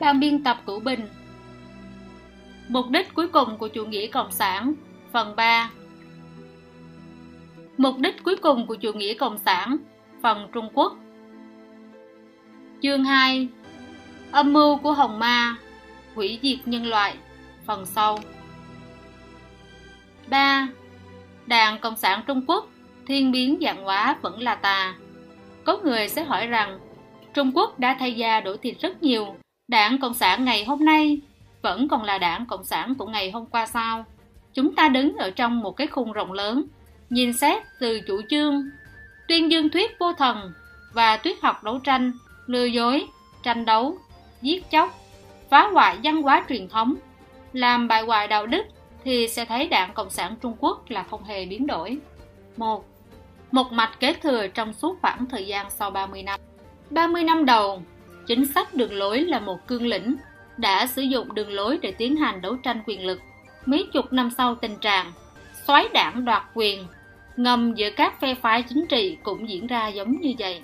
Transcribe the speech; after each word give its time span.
Ban 0.00 0.20
biên 0.20 0.44
tập 0.44 0.56
Cửu 0.66 0.80
Bình. 0.80 1.08
Mục 2.68 2.90
đích 2.90 3.14
cuối 3.14 3.28
cùng 3.28 3.58
của 3.58 3.68
chủ 3.68 3.84
nghĩa 3.84 4.06
Cộng 4.06 4.32
sản, 4.32 4.74
Phần 5.12 5.36
3 5.36 5.70
Mục 7.76 7.98
đích 7.98 8.24
cuối 8.24 8.36
cùng 8.36 8.66
của 8.66 8.74
chủ 8.74 8.92
nghĩa 8.92 9.14
Cộng 9.14 9.38
sản, 9.38 9.76
Phần 10.22 10.48
Trung 10.52 10.68
Quốc. 10.74 10.96
Chương 12.82 13.04
2 13.04 13.48
Âm 14.32 14.52
mưu 14.52 14.76
của 14.76 14.92
Hồng 14.92 15.18
Ma, 15.18 15.56
Hủy 16.14 16.38
diệt 16.42 16.58
nhân 16.64 16.86
loại, 16.86 17.14
Phần 17.66 17.86
sau. 17.86 18.18
3. 20.28 20.68
Đảng 21.46 21.80
Cộng 21.80 21.96
sản 21.96 22.22
Trung 22.26 22.44
Quốc, 22.46 22.68
Thiên 23.06 23.32
biến 23.32 23.58
dạng 23.60 23.84
hóa 23.84 24.16
vẫn 24.22 24.42
là 24.42 24.54
tà. 24.54 24.94
Có 25.64 25.78
người 25.84 26.08
sẽ 26.08 26.24
hỏi 26.24 26.46
rằng, 26.46 26.78
Trung 27.34 27.52
Quốc 27.54 27.78
đã 27.78 27.96
thay 27.98 28.14
da 28.14 28.40
đổi 28.40 28.58
thịt 28.58 28.80
rất 28.80 29.02
nhiều. 29.02 29.36
Đảng 29.68 29.98
Cộng 29.98 30.14
sản 30.14 30.44
ngày 30.44 30.64
hôm 30.64 30.84
nay 30.84 31.20
vẫn 31.62 31.88
còn 31.88 32.02
là 32.02 32.18
đảng 32.18 32.46
Cộng 32.46 32.64
sản 32.64 32.94
của 32.94 33.06
ngày 33.06 33.30
hôm 33.30 33.46
qua 33.46 33.66
sao? 33.66 34.04
Chúng 34.54 34.74
ta 34.74 34.88
đứng 34.88 35.16
ở 35.16 35.30
trong 35.30 35.60
một 35.60 35.76
cái 35.76 35.86
khung 35.86 36.12
rộng 36.12 36.32
lớn, 36.32 36.64
nhìn 37.10 37.32
xét 37.32 37.62
từ 37.80 38.00
chủ 38.00 38.20
trương, 38.30 38.62
tuyên 39.28 39.50
dương 39.50 39.68
thuyết 39.68 39.98
vô 39.98 40.12
thần 40.12 40.52
và 40.92 41.16
thuyết 41.16 41.42
học 41.42 41.64
đấu 41.64 41.78
tranh, 41.78 42.12
lừa 42.46 42.64
dối, 42.64 43.06
tranh 43.42 43.64
đấu, 43.64 43.98
giết 44.42 44.70
chóc, 44.70 44.98
phá 45.50 45.68
hoại 45.72 45.98
văn 46.02 46.22
hóa 46.22 46.44
truyền 46.48 46.68
thống, 46.68 46.94
làm 47.52 47.88
bại 47.88 48.02
hoại 48.02 48.28
đạo 48.28 48.46
đức 48.46 48.62
thì 49.04 49.28
sẽ 49.28 49.44
thấy 49.44 49.68
đảng 49.68 49.94
Cộng 49.94 50.10
sản 50.10 50.34
Trung 50.42 50.56
Quốc 50.58 50.90
là 50.90 51.02
không 51.02 51.24
hề 51.24 51.46
biến 51.46 51.66
đổi. 51.66 51.98
Một, 52.56 52.84
một 53.52 53.72
mạch 53.72 54.00
kế 54.00 54.12
thừa 54.12 54.46
trong 54.46 54.72
suốt 54.72 54.98
khoảng 55.02 55.26
thời 55.26 55.46
gian 55.46 55.70
sau 55.70 55.90
30 55.90 56.22
năm. 56.22 56.40
30 56.90 57.24
năm 57.24 57.44
đầu, 57.44 57.82
chính 58.28 58.46
sách 58.46 58.74
đường 58.74 58.92
lối 58.92 59.20
là 59.20 59.40
một 59.40 59.66
cương 59.66 59.86
lĩnh 59.86 60.16
đã 60.56 60.86
sử 60.86 61.02
dụng 61.02 61.34
đường 61.34 61.52
lối 61.52 61.78
để 61.82 61.92
tiến 61.92 62.16
hành 62.16 62.40
đấu 62.42 62.56
tranh 62.56 62.82
quyền 62.86 63.06
lực. 63.06 63.20
Mấy 63.66 63.88
chục 63.92 64.12
năm 64.12 64.30
sau 64.30 64.54
tình 64.54 64.76
trạng 64.76 65.12
xoáy 65.66 65.88
đảng 65.94 66.24
đoạt 66.24 66.42
quyền 66.54 66.86
ngầm 67.36 67.74
giữa 67.74 67.90
các 67.90 68.20
phe 68.20 68.34
phái 68.34 68.62
chính 68.62 68.86
trị 68.86 69.16
cũng 69.22 69.48
diễn 69.48 69.66
ra 69.66 69.88
giống 69.88 70.20
như 70.20 70.34
vậy. 70.38 70.62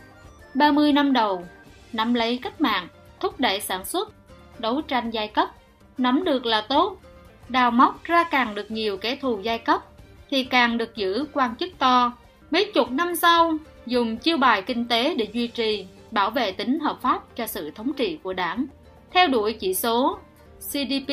30 0.55 0.93
năm 0.93 1.13
đầu, 1.13 1.47
nắm 1.93 2.15
lấy 2.15 2.39
cách 2.43 2.61
mạng, 2.61 2.89
thúc 3.21 3.41
đẩy 3.41 3.61
sản 3.61 3.85
xuất, 3.85 4.13
đấu 4.59 4.81
tranh 4.81 5.11
giai 5.11 5.29
cấp, 5.29 5.49
nắm 5.99 6.25
được 6.25 6.47
là 6.47 6.61
tốt, 6.61 7.01
đào 7.49 7.71
móc 7.71 8.05
ra 8.05 8.25
càng 8.25 8.55
được 8.55 8.71
nhiều 8.71 8.97
kẻ 8.97 9.17
thù 9.17 9.41
giai 9.43 9.59
cấp 9.59 9.83
thì 10.31 10.45
càng 10.45 10.79
được 10.79 10.97
giữ 10.97 11.27
quan 11.33 11.57
chức 11.57 11.79
to. 11.79 12.13
Mấy 12.51 12.71
chục 12.75 12.91
năm 12.91 13.17
sau, 13.17 13.53
dùng 13.87 14.17
chiêu 14.17 14.37
bài 14.37 14.63
kinh 14.63 14.89
tế 14.89 15.15
để 15.15 15.29
duy 15.33 15.47
trì, 15.47 15.87
bảo 16.15 16.31
vệ 16.31 16.53
tính 16.53 16.81
hợp 16.81 16.99
pháp 17.03 17.37
cho 17.37 17.47
sự 17.47 17.71
thống 17.71 17.93
trị 17.93 18.19
của 18.23 18.33
đảng 18.33 18.67
theo 19.11 19.29
đuổi 19.29 19.53
chỉ 19.53 19.75
số 19.75 20.19
GDP 20.73 21.13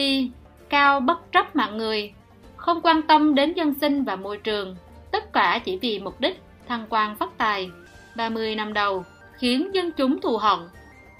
cao 0.69 0.99
bất 0.99 1.31
chấp 1.31 1.55
mạng 1.55 1.77
người, 1.77 2.13
không 2.55 2.81
quan 2.81 3.02
tâm 3.02 3.35
đến 3.35 3.53
dân 3.53 3.73
sinh 3.73 4.03
và 4.03 4.16
môi 4.16 4.38
trường, 4.38 4.75
tất 5.11 5.33
cả 5.33 5.59
chỉ 5.66 5.77
vì 5.77 5.99
mục 5.99 6.19
đích 6.19 6.41
thăng 6.67 6.85
quan 6.89 7.16
phát 7.16 7.38
tài. 7.38 7.69
30 8.16 8.55
năm 8.55 8.73
đầu 8.73 9.05
khiến 9.38 9.69
dân 9.73 9.91
chúng 9.91 10.22
thù 10.22 10.38
hận, 10.38 10.59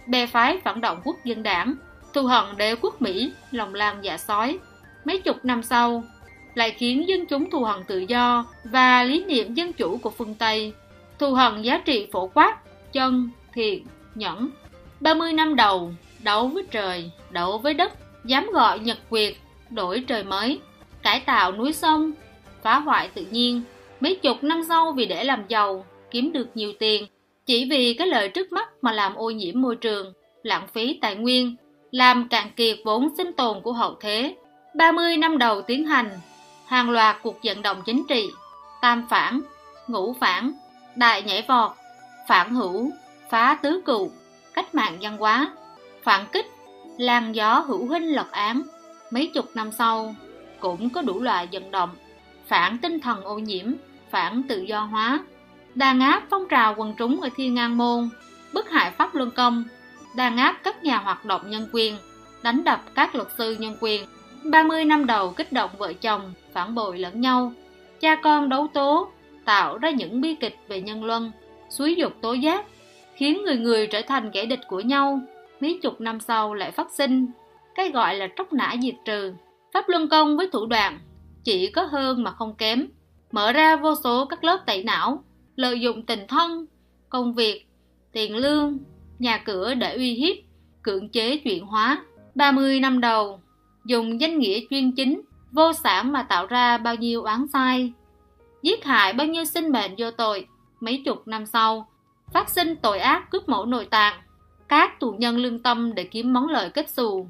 bè 0.08 0.26
phái 0.26 0.60
phản 0.64 0.82
động 0.82 1.02
quốc 1.04 1.16
dân 1.24 1.44
đảng, 1.44 1.76
thù 2.14 2.24
hận 2.24 2.58
đế 2.58 2.76
quốc 2.76 3.02
Mỹ, 3.02 3.34
lòng 3.52 3.74
lan 3.74 3.98
dạ 4.02 4.18
sói. 4.18 4.60
Mấy 5.06 5.22
chục 5.22 5.38
năm 5.44 5.64
sau, 5.64 6.04
lại 6.54 6.72
khiến 6.72 7.08
dân 7.08 7.26
chúng 7.26 7.50
thù 7.50 7.64
hận 7.64 7.84
tự 7.88 8.00
do 8.00 8.46
và 8.64 9.04
lý 9.04 9.26
niệm 9.26 9.54
dân 9.54 9.74
chủ 9.74 9.98
của 9.98 10.10
phương 10.10 10.36
Tây, 10.36 10.74
thù 11.20 11.34
hận 11.34 11.62
giá 11.62 11.78
trị 11.78 12.08
phổ 12.12 12.28
quát, 12.28 12.58
chân, 12.94 13.30
thiện, 13.54 13.86
nhẫn. 14.16 14.50
30 15.00 15.34
năm 15.34 15.56
đầu 15.56 15.94
đấu 16.24 16.48
với 16.48 16.64
trời, 16.72 17.12
đấu 17.30 17.58
với 17.58 17.74
đất, 17.74 17.94
dám 18.26 18.50
gọi 18.54 18.80
nhật 18.80 18.98
quyệt, 19.10 19.34
đổi 19.70 20.04
trời 20.08 20.24
mới, 20.24 20.60
cải 21.04 21.20
tạo 21.20 21.52
núi 21.52 21.74
sông, 21.74 22.12
phá 22.62 22.80
hoại 22.80 23.10
tự 23.14 23.26
nhiên. 23.32 23.62
Mấy 24.00 24.16
chục 24.16 24.44
năm 24.44 24.62
sau 24.68 24.92
vì 24.92 25.06
để 25.06 25.24
làm 25.24 25.44
giàu, 25.48 25.86
kiếm 26.12 26.32
được 26.32 26.48
nhiều 26.56 26.74
tiền, 26.80 27.06
chỉ 27.46 27.68
vì 27.70 27.94
cái 27.94 28.08
lợi 28.08 28.30
trước 28.30 28.52
mắt 28.52 28.70
mà 28.82 28.92
làm 28.92 29.16
ô 29.16 29.30
nhiễm 29.30 29.62
môi 29.62 29.76
trường, 29.76 30.14
lãng 30.44 30.68
phí 30.74 31.00
tài 31.02 31.16
nguyên, 31.16 31.56
làm 31.92 32.28
cạn 32.28 32.48
kiệt 32.56 32.78
vốn 32.86 33.10
sinh 33.18 33.34
tồn 33.34 33.62
của 33.62 33.74
hậu 33.74 33.96
thế. 34.00 34.36
30 34.76 35.18
năm 35.18 35.38
đầu 35.38 35.62
tiến 35.62 35.88
hành, 35.88 36.10
hàng 36.68 36.90
loạt 36.90 37.18
cuộc 37.24 37.40
vận 37.44 37.62
động 37.62 37.82
chính 37.86 38.04
trị, 38.10 38.30
tam 38.82 39.08
phản, 39.10 39.42
ngũ 39.88 40.14
phản, 40.14 40.52
đại 40.96 41.22
nhảy 41.24 41.44
vọt, 41.48 41.72
phản 42.28 42.54
hữu, 42.54 42.92
phá 43.32 43.58
tứ 43.62 43.82
cựu, 43.86 44.12
cách 44.54 44.76
mạng 44.76 44.98
văn 45.02 45.18
hóa, 45.18 45.52
phản 46.04 46.26
kích, 46.32 46.46
làn 46.98 47.36
gió 47.36 47.60
hữu 47.60 47.86
huynh 47.86 48.16
lật 48.16 48.32
án. 48.32 48.62
Mấy 49.12 49.32
chục 49.34 49.46
năm 49.56 49.72
sau, 49.72 50.16
cũng 50.60 50.90
có 50.90 51.02
đủ 51.02 51.22
loại 51.22 51.48
vận 51.52 51.72
động, 51.72 51.90
phản 52.48 52.78
tinh 52.78 53.00
thần 53.00 53.24
ô 53.24 53.40
nhiễm, 53.40 53.66
phản 54.10 54.44
tự 54.44 54.62
do 54.62 54.80
hóa, 54.80 55.20
đàn 55.76 56.00
áp 56.00 56.24
phong 56.30 56.48
trào 56.50 56.76
quần 56.78 56.94
chúng 56.98 57.22
ở 57.22 57.30
Thiên 57.36 57.54
Ngang 57.54 57.78
Môn, 57.78 58.10
bức 58.54 58.70
hại 58.70 58.92
Pháp 58.92 59.16
Luân 59.16 59.32
Công, 59.32 59.64
đàn 60.16 60.38
áp 60.38 60.56
các 60.64 60.84
nhà 60.84 60.98
hoạt 60.98 61.26
động 61.26 61.50
nhân 61.50 61.68
quyền, 61.74 61.98
đánh 62.44 62.64
đập 62.64 62.84
các 62.96 63.16
luật 63.16 63.28
sư 63.38 63.56
nhân 63.60 63.76
quyền. 63.80 64.06
30 64.44 64.86
năm 64.86 65.06
đầu 65.06 65.32
kích 65.32 65.52
động 65.52 65.72
vợ 65.78 65.94
chồng, 65.94 66.34
phản 66.54 66.76
bội 66.76 67.00
lẫn 67.00 67.22
nhau, 67.22 67.54
cha 68.00 68.16
con 68.16 68.50
đấu 68.50 68.68
tố, 68.74 69.12
tạo 69.46 69.78
ra 69.78 69.90
những 69.90 70.22
bi 70.22 70.36
kịch 70.36 70.58
về 70.68 70.82
nhân 70.82 71.04
luân, 71.04 71.32
suối 71.70 71.96
dục 71.96 72.14
tố 72.22 72.34
giác, 72.34 72.66
khiến 73.16 73.44
người 73.44 73.58
người 73.58 73.88
trở 73.88 74.02
thành 74.08 74.32
kẻ 74.32 74.46
địch 74.46 74.60
của 74.68 74.80
nhau, 74.80 75.22
mấy 75.60 75.80
chục 75.82 76.02
năm 76.02 76.20
sau 76.20 76.54
lại 76.54 76.72
phát 76.72 76.92
sinh. 76.92 77.28
Cái 77.76 77.90
gọi 77.90 78.16
là 78.16 78.28
tróc 78.38 78.54
nã 78.54 78.76
diệt 78.82 78.96
trừ. 79.06 79.34
Pháp 79.74 79.90
luân 79.90 80.10
công 80.10 80.38
với 80.38 80.50
thủ 80.52 80.66
đoạn 80.66 81.00
chỉ 81.44 81.72
có 81.72 81.82
hơn 81.84 82.24
mà 82.24 82.32
không 82.32 82.56
kém. 82.56 82.88
Mở 83.32 83.52
ra 83.52 83.76
vô 83.76 83.96
số 84.04 84.26
các 84.26 84.44
lớp 84.44 84.60
tẩy 84.66 84.84
não 84.84 85.24
lợi 85.56 85.80
dụng 85.80 86.06
tình 86.06 86.28
thân 86.28 86.66
công 87.10 87.34
việc 87.34 87.66
tiền 88.12 88.36
lương 88.36 88.78
nhà 89.20 89.38
cửa 89.38 89.74
để 89.74 89.96
uy 89.96 90.14
hiếp 90.14 90.36
cưỡng 90.84 91.10
chế 91.10 91.38
chuyển 91.38 91.66
hóa. 91.66 92.04
30 92.36 92.80
năm 92.80 93.02
đầu 93.02 93.40
dùng 93.86 94.22
danh 94.22 94.40
nghĩa 94.40 94.60
chuyên 94.70 94.92
chính 94.92 95.22
vô 95.52 95.74
sản 95.74 96.12
mà 96.12 96.24
tạo 96.24 96.48
ra 96.48 96.78
bao 96.78 96.96
nhiêu 96.96 97.24
oán 97.24 97.48
sai 97.54 97.94
giết 98.62 98.84
hại 98.86 99.14
bao 99.14 99.28
nhiêu 99.28 99.46
sinh 99.46 99.72
mệnh 99.72 99.92
vô 99.98 100.12
tội 100.12 100.48
mấy 100.80 101.02
chục 101.06 101.28
năm 101.28 101.46
sau 101.46 101.88
phát 102.34 102.50
sinh 102.50 102.76
tội 102.76 103.00
ác 103.00 103.32
cướp 103.32 103.50
mẫu 103.50 103.66
nội 103.66 103.86
tạng 103.86 104.22
các 104.72 105.00
tù 105.00 105.12
nhân 105.12 105.38
lương 105.38 105.60
tâm 105.60 105.96
để 105.96 106.04
kiếm 106.04 106.34
món 106.34 106.48
lợi 106.48 106.70
kết 106.70 106.90
xù. 106.90 107.28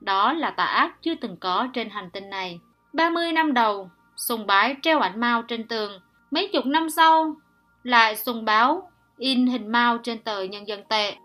Đó 0.00 0.32
là 0.32 0.50
tà 0.50 0.64
ác 0.64 1.02
chưa 1.02 1.14
từng 1.14 1.36
có 1.36 1.68
trên 1.72 1.90
hành 1.90 2.10
tinh 2.10 2.30
này. 2.30 2.60
30 2.92 3.32
năm 3.32 3.54
đầu, 3.54 3.90
sùng 4.16 4.46
bái 4.46 4.76
treo 4.82 5.00
ảnh 5.00 5.20
mao 5.20 5.42
trên 5.42 5.68
tường. 5.68 6.00
Mấy 6.30 6.50
chục 6.52 6.66
năm 6.66 6.90
sau, 6.90 7.34
lại 7.82 8.16
sùng 8.16 8.44
báo 8.44 8.90
in 9.18 9.46
hình 9.46 9.72
mao 9.72 9.98
trên 9.98 10.18
tờ 10.18 10.42
nhân 10.42 10.68
dân 10.68 10.84
tệ. 10.88 11.16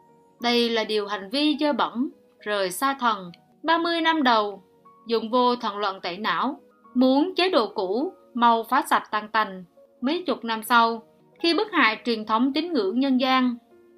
Đây 0.42 0.70
là 0.70 0.84
điều 0.84 1.08
hành 1.08 1.30
vi 1.30 1.58
dơ 1.60 1.74
bẩn, 1.74 2.10
rời 2.40 2.72
xa 2.72 2.94
thần. 3.00 3.32
30 3.64 4.02
năm 4.02 4.24
đầu, 4.24 4.64
dùng 5.08 5.30
vô 5.30 5.56
thần 5.56 5.78
luận 5.78 6.02
tẩy 6.02 6.18
não, 6.18 6.60
muốn 6.94 7.36
chế 7.36 7.50
độ 7.50 7.68
cũ 7.68 8.14
mau 8.34 8.64
phá 8.64 8.84
sạch 8.90 9.12
tăng 9.12 9.28
tành. 9.28 9.64
Mấy 10.02 10.24
chục 10.28 10.44
năm 10.44 10.64
sau, 10.64 11.04
khi 11.40 11.54
bức 11.54 11.68
hại 11.72 12.02
truyền 12.06 12.26
thống 12.26 12.54
tín 12.54 12.74
ngưỡng 12.74 13.00
nhân 13.00 13.20
gian 13.20 13.56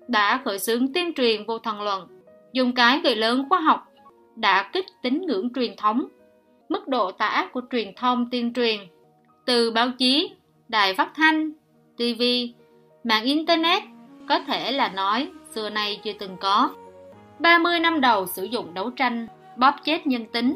đã 0.08 0.42
khởi 0.46 0.60
xướng 0.60 0.94
tuyên 0.94 1.14
truyền 1.14 1.46
vô 1.46 1.60
thần 1.60 1.82
luận, 1.82 2.08
dùng 2.54 2.74
cái 2.74 3.02
gợi 3.04 3.16
lớn 3.16 3.46
khoa 3.50 3.60
học, 3.60 3.88
đã 4.36 4.70
kích 4.74 4.86
tín 5.02 5.22
ngưỡng 5.28 5.54
truyền 5.54 5.76
thống, 5.78 6.08
mức 6.70 6.88
độ 6.88 7.12
tà 7.12 7.28
ác 7.28 7.52
của 7.54 7.62
truyền 7.72 7.94
thông 7.96 8.30
tuyên 8.30 8.54
truyền, 8.54 8.80
từ 9.46 9.72
báo 9.72 9.90
chí, 9.98 10.32
đài 10.68 10.94
phát 10.94 11.12
thanh, 11.16 11.52
TV, 11.98 12.24
mạng 13.04 13.24
Internet, 13.24 13.84
có 14.30 14.40
thể 14.40 14.72
là 14.72 14.90
nói 14.90 15.28
xưa 15.56 15.70
nay 15.70 16.02
chưa 16.04 16.14
từng 16.20 16.38
có. 16.40 16.70
30 17.40 17.80
năm 17.80 18.02
đầu 18.02 18.28
sử 18.28 18.44
dụng 18.44 18.74
đấu 18.74 18.90
tranh, 18.90 19.28
bóp 19.58 19.76
chết 19.84 20.08
nhân 20.08 20.26
tính, 20.26 20.56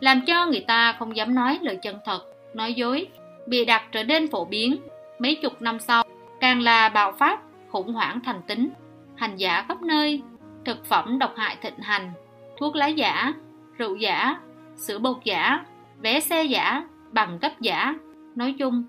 làm 0.00 0.20
cho 0.26 0.46
người 0.46 0.64
ta 0.66 0.96
không 0.98 1.16
dám 1.16 1.34
nói 1.34 1.58
lời 1.62 1.78
chân 1.82 1.96
thật, 2.04 2.20
nói 2.54 2.74
dối, 2.74 3.06
bị 3.46 3.64
đặt 3.64 3.82
trở 3.92 4.02
nên 4.02 4.28
phổ 4.28 4.44
biến. 4.44 4.76
Mấy 5.18 5.34
chục 5.34 5.62
năm 5.62 5.78
sau, 5.80 6.04
càng 6.52 6.62
là 6.62 6.88
bạo 6.88 7.12
phát, 7.12 7.40
khủng 7.70 7.92
hoảng 7.92 8.20
thành 8.24 8.42
tính, 8.42 8.70
hành 9.16 9.36
giả 9.36 9.64
khắp 9.68 9.82
nơi, 9.82 10.22
thực 10.64 10.84
phẩm 10.86 11.18
độc 11.18 11.32
hại 11.36 11.56
thịnh 11.62 11.78
hành, 11.78 12.12
thuốc 12.58 12.76
lá 12.76 12.86
giả, 12.86 13.32
rượu 13.78 13.96
giả, 13.96 14.36
sữa 14.76 14.98
bột 14.98 15.16
giả, 15.24 15.60
vé 15.98 16.20
xe 16.20 16.44
giả, 16.44 16.84
bằng 17.12 17.38
cấp 17.38 17.52
giả. 17.60 17.94
Nói 18.34 18.54
chung, 18.58 18.84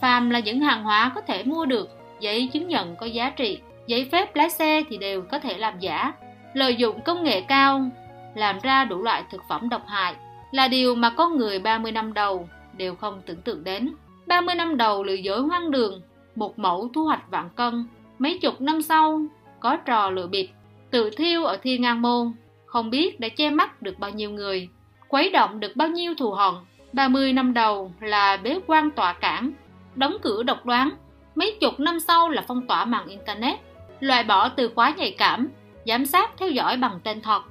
phàm 0.00 0.30
là 0.30 0.38
những 0.38 0.60
hàng 0.60 0.84
hóa 0.84 1.12
có 1.14 1.20
thể 1.20 1.44
mua 1.44 1.66
được, 1.66 1.88
giấy 2.20 2.50
chứng 2.52 2.68
nhận 2.68 2.96
có 2.96 3.06
giá 3.06 3.30
trị, 3.30 3.58
giấy 3.86 4.08
phép 4.12 4.36
lái 4.36 4.50
xe 4.50 4.82
thì 4.88 4.96
đều 4.96 5.22
có 5.22 5.38
thể 5.38 5.58
làm 5.58 5.78
giả. 5.78 6.12
Lợi 6.54 6.76
dụng 6.76 7.00
công 7.00 7.24
nghệ 7.24 7.40
cao, 7.40 7.90
làm 8.34 8.58
ra 8.62 8.84
đủ 8.84 9.02
loại 9.02 9.22
thực 9.30 9.40
phẩm 9.48 9.68
độc 9.68 9.82
hại 9.86 10.14
là 10.50 10.68
điều 10.68 10.94
mà 10.94 11.10
con 11.10 11.36
người 11.36 11.58
30 11.58 11.92
năm 11.92 12.14
đầu 12.14 12.48
đều 12.76 12.94
không 12.94 13.22
tưởng 13.26 13.42
tượng 13.42 13.64
đến. 13.64 13.94
30 14.26 14.54
năm 14.54 14.76
đầu 14.76 15.04
lừa 15.04 15.14
dối 15.14 15.40
hoang 15.40 15.70
đường, 15.70 16.02
một 16.34 16.58
mẫu 16.58 16.90
thu 16.94 17.04
hoạch 17.04 17.30
vạn 17.30 17.48
cân, 17.56 17.86
mấy 18.18 18.38
chục 18.38 18.60
năm 18.60 18.82
sau 18.82 19.22
có 19.60 19.76
trò 19.76 20.10
lựa 20.10 20.26
bịp 20.26 20.50
tự 20.90 21.10
thiêu 21.10 21.44
ở 21.44 21.56
thiên 21.56 21.82
ngang 21.82 22.02
môn 22.02 22.32
không 22.66 22.90
biết 22.90 23.20
đã 23.20 23.28
che 23.28 23.50
mắt 23.50 23.82
được 23.82 23.98
bao 23.98 24.10
nhiêu 24.10 24.30
người, 24.30 24.68
khuấy 25.08 25.30
động 25.30 25.60
được 25.60 25.76
bao 25.76 25.88
nhiêu 25.88 26.14
thù 26.18 26.30
hận. 26.30 26.54
30 26.92 27.32
năm 27.32 27.54
đầu 27.54 27.92
là 28.00 28.36
bế 28.36 28.58
quan 28.66 28.90
tọa 28.90 29.12
cảng, 29.12 29.52
đóng 29.94 30.16
cửa 30.22 30.42
độc 30.42 30.66
đoán, 30.66 30.90
mấy 31.34 31.56
chục 31.60 31.80
năm 31.80 32.00
sau 32.00 32.28
là 32.28 32.44
phong 32.48 32.66
tỏa 32.66 32.84
mạng 32.84 33.06
Internet, 33.06 33.58
loại 34.00 34.24
bỏ 34.24 34.48
từ 34.48 34.70
khóa 34.74 34.94
nhạy 34.96 35.14
cảm, 35.18 35.48
giám 35.86 36.06
sát 36.06 36.30
theo 36.38 36.48
dõi 36.48 36.76
bằng 36.76 37.00
tên 37.04 37.22
thật. 37.22 37.42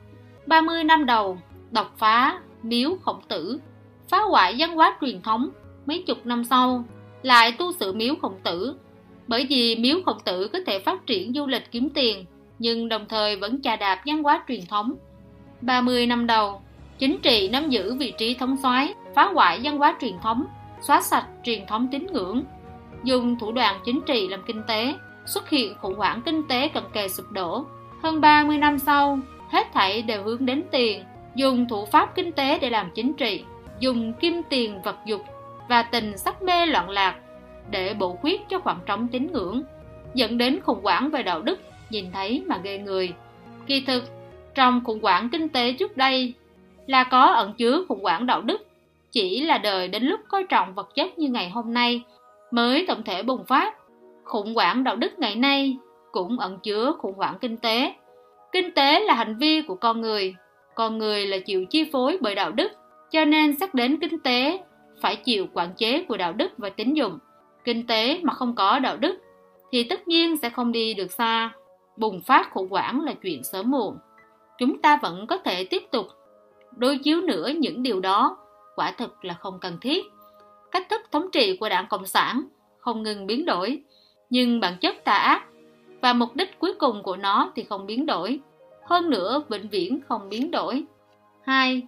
30 0.45 0.83
năm 0.83 1.05
đầu, 1.05 1.37
độc 1.71 1.93
phá, 1.97 2.39
miếu 2.63 2.97
khổng 3.01 3.21
tử, 3.27 3.59
phá 4.09 4.17
hoại 4.17 4.55
văn 4.57 4.75
hóa 4.75 4.97
truyền 5.01 5.21
thống, 5.21 5.49
mấy 5.85 6.03
chục 6.07 6.25
năm 6.25 6.43
sau, 6.43 6.83
lại 7.21 7.51
tu 7.51 7.71
sự 7.71 7.93
miếu 7.93 8.15
khổng 8.21 8.39
tử. 8.43 8.75
Bởi 9.27 9.45
vì 9.49 9.75
miếu 9.75 9.97
khổng 10.05 10.19
tử 10.25 10.49
có 10.53 10.59
thể 10.67 10.79
phát 10.79 11.05
triển 11.05 11.33
du 11.33 11.47
lịch 11.47 11.71
kiếm 11.71 11.89
tiền, 11.89 12.25
nhưng 12.59 12.89
đồng 12.89 13.05
thời 13.09 13.35
vẫn 13.35 13.61
chà 13.61 13.75
đạp 13.75 14.01
văn 14.05 14.23
hóa 14.23 14.43
truyền 14.47 14.65
thống. 14.65 14.93
30 15.61 16.05
năm 16.05 16.27
đầu, 16.27 16.61
chính 16.97 17.17
trị 17.19 17.49
nắm 17.51 17.69
giữ 17.69 17.95
vị 17.95 18.13
trí 18.17 18.33
thống 18.33 18.57
soái, 18.63 18.93
phá 19.15 19.25
hoại 19.25 19.59
văn 19.63 19.77
hóa 19.77 19.97
truyền 20.01 20.19
thống, 20.23 20.45
xóa 20.81 21.01
sạch 21.01 21.25
truyền 21.43 21.65
thống 21.67 21.87
tín 21.91 22.07
ngưỡng, 22.11 22.43
dùng 23.03 23.39
thủ 23.39 23.51
đoạn 23.51 23.79
chính 23.85 24.01
trị 24.01 24.27
làm 24.27 24.43
kinh 24.47 24.63
tế, 24.67 24.93
xuất 25.25 25.49
hiện 25.49 25.73
khủng 25.81 25.95
hoảng 25.95 26.21
kinh 26.25 26.43
tế 26.47 26.67
cận 26.67 26.83
kề 26.93 27.07
sụp 27.07 27.31
đổ. 27.31 27.65
Hơn 28.03 28.21
30 28.21 28.57
năm 28.57 28.79
sau, 28.79 29.19
hết 29.49 29.67
thảy 29.73 30.01
đều 30.01 30.23
hướng 30.23 30.45
đến 30.45 30.63
tiền, 30.71 31.03
dùng 31.35 31.67
thủ 31.69 31.85
pháp 31.85 32.15
kinh 32.15 32.31
tế 32.31 32.59
để 32.59 32.69
làm 32.69 32.91
chính 32.95 33.13
trị, 33.13 33.43
dùng 33.79 34.13
kim 34.13 34.41
tiền 34.49 34.81
vật 34.81 34.95
dục 35.05 35.21
và 35.69 35.81
tình 35.81 36.17
sắc 36.17 36.41
mê 36.43 36.65
loạn 36.65 36.89
lạc 36.89 37.15
để 37.69 37.93
bổ 37.93 38.15
khuyết 38.15 38.41
cho 38.49 38.59
khoảng 38.59 38.79
trống 38.85 39.07
tín 39.07 39.27
ngưỡng, 39.33 39.63
dẫn 40.13 40.37
đến 40.37 40.59
khủng 40.61 40.83
hoảng 40.83 41.09
về 41.09 41.23
đạo 41.23 41.41
đức, 41.41 41.59
nhìn 41.89 42.05
thấy 42.13 42.43
mà 42.47 42.59
ghê 42.63 42.77
người. 42.77 43.13
Kỳ 43.67 43.81
thực, 43.81 44.03
trong 44.55 44.81
khủng 44.83 45.01
hoảng 45.01 45.29
kinh 45.31 45.49
tế 45.49 45.73
trước 45.73 45.97
đây 45.97 46.33
là 46.87 47.03
có 47.03 47.21
ẩn 47.21 47.53
chứa 47.53 47.85
khủng 47.87 48.03
hoảng 48.03 48.25
đạo 48.25 48.41
đức, 48.41 48.67
chỉ 49.11 49.41
là 49.41 49.57
đời 49.57 49.87
đến 49.87 50.03
lúc 50.03 50.19
coi 50.27 50.43
trọng 50.43 50.73
vật 50.73 50.95
chất 50.95 51.17
như 51.17 51.29
ngày 51.29 51.49
hôm 51.49 51.73
nay 51.73 52.01
mới 52.51 52.85
tổng 52.87 53.03
thể 53.03 53.23
bùng 53.23 53.45
phát. 53.45 53.75
Khủng 54.23 54.55
hoảng 54.55 54.83
đạo 54.83 54.95
đức 54.95 55.19
ngày 55.19 55.35
nay 55.35 55.77
cũng 56.11 56.39
ẩn 56.39 56.57
chứa 56.63 56.93
khủng 56.99 57.15
hoảng 57.15 57.37
kinh 57.41 57.57
tế. 57.57 57.93
Kinh 58.51 58.71
tế 58.71 58.99
là 58.99 59.13
hành 59.13 59.37
vi 59.37 59.61
của 59.61 59.75
con 59.75 60.01
người, 60.01 60.35
con 60.75 60.97
người 60.97 61.25
là 61.25 61.37
chịu 61.45 61.65
chi 61.65 61.89
phối 61.91 62.17
bởi 62.21 62.35
đạo 62.35 62.51
đức, 62.51 62.71
cho 63.11 63.25
nên 63.25 63.59
xét 63.59 63.73
đến 63.73 63.99
kinh 63.99 64.19
tế 64.19 64.59
phải 65.01 65.15
chịu 65.15 65.47
quản 65.53 65.73
chế 65.77 66.03
của 66.03 66.17
đạo 66.17 66.33
đức 66.33 66.51
và 66.57 66.69
tín 66.69 66.93
dụng. 66.93 67.17
Kinh 67.63 67.87
tế 67.87 68.19
mà 68.23 68.33
không 68.33 68.55
có 68.55 68.79
đạo 68.79 68.97
đức 68.97 69.15
thì 69.71 69.83
tất 69.83 70.07
nhiên 70.07 70.37
sẽ 70.37 70.49
không 70.49 70.71
đi 70.71 70.93
được 70.93 71.11
xa. 71.11 71.51
Bùng 71.97 72.21
phát 72.21 72.51
khủng 72.51 72.69
hoảng 72.69 73.03
là 73.03 73.13
chuyện 73.13 73.43
sớm 73.43 73.71
muộn. 73.71 73.97
Chúng 74.57 74.81
ta 74.81 74.99
vẫn 75.01 75.27
có 75.27 75.37
thể 75.37 75.63
tiếp 75.63 75.83
tục 75.91 76.07
đối 76.77 76.97
chiếu 76.97 77.21
nữa 77.21 77.49
những 77.57 77.83
điều 77.83 77.99
đó 77.99 78.37
quả 78.75 78.91
thực 78.91 79.25
là 79.25 79.33
không 79.33 79.59
cần 79.59 79.77
thiết. 79.81 80.05
Cách 80.71 80.87
thức 80.89 81.01
thống 81.11 81.31
trị 81.31 81.57
của 81.57 81.69
đảng 81.69 81.87
Cộng 81.87 82.05
sản 82.05 82.43
không 82.77 83.03
ngừng 83.03 83.27
biến 83.27 83.45
đổi, 83.45 83.81
nhưng 84.29 84.59
bản 84.59 84.77
chất 84.81 85.03
tà 85.03 85.13
ác 85.13 85.45
và 86.01 86.13
mục 86.13 86.35
đích 86.35 86.59
cuối 86.59 86.73
cùng 86.73 87.03
của 87.03 87.17
nó 87.17 87.51
thì 87.55 87.63
không 87.63 87.85
biến 87.85 88.05
đổi. 88.05 88.39
Hơn 88.83 89.09
nữa, 89.09 89.41
vĩnh 89.49 89.69
viễn 89.69 89.99
không 90.07 90.29
biến 90.29 90.51
đổi. 90.51 90.83
2. 91.43 91.81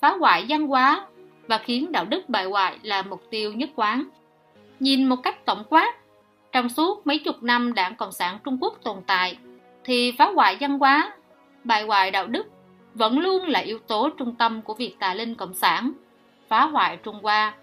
Phá 0.00 0.16
hoại 0.20 0.46
văn 0.48 0.66
hóa 0.66 1.06
và 1.48 1.58
khiến 1.58 1.92
đạo 1.92 2.04
đức 2.04 2.28
bại 2.28 2.44
hoại 2.44 2.78
là 2.82 3.02
mục 3.02 3.22
tiêu 3.30 3.52
nhất 3.52 3.70
quán. 3.76 4.04
Nhìn 4.80 5.08
một 5.08 5.16
cách 5.22 5.44
tổng 5.44 5.64
quát, 5.68 5.94
trong 6.52 6.68
suốt 6.68 7.06
mấy 7.06 7.18
chục 7.18 7.42
năm 7.42 7.74
đảng 7.74 7.96
Cộng 7.96 8.12
sản 8.12 8.38
Trung 8.44 8.58
Quốc 8.60 8.78
tồn 8.84 8.96
tại, 9.06 9.38
thì 9.84 10.12
phá 10.18 10.30
hoại 10.34 10.56
văn 10.60 10.78
hóa, 10.78 11.12
bại 11.64 11.82
hoại 11.82 12.10
đạo 12.10 12.26
đức 12.26 12.46
vẫn 12.94 13.18
luôn 13.18 13.46
là 13.46 13.60
yếu 13.60 13.78
tố 13.78 14.10
trung 14.18 14.34
tâm 14.34 14.62
của 14.62 14.74
việc 14.74 14.96
tà 14.98 15.14
linh 15.14 15.34
Cộng 15.34 15.54
sản, 15.54 15.92
phá 16.48 16.66
hoại 16.66 16.96
Trung 16.96 17.18
Hoa. 17.22 17.54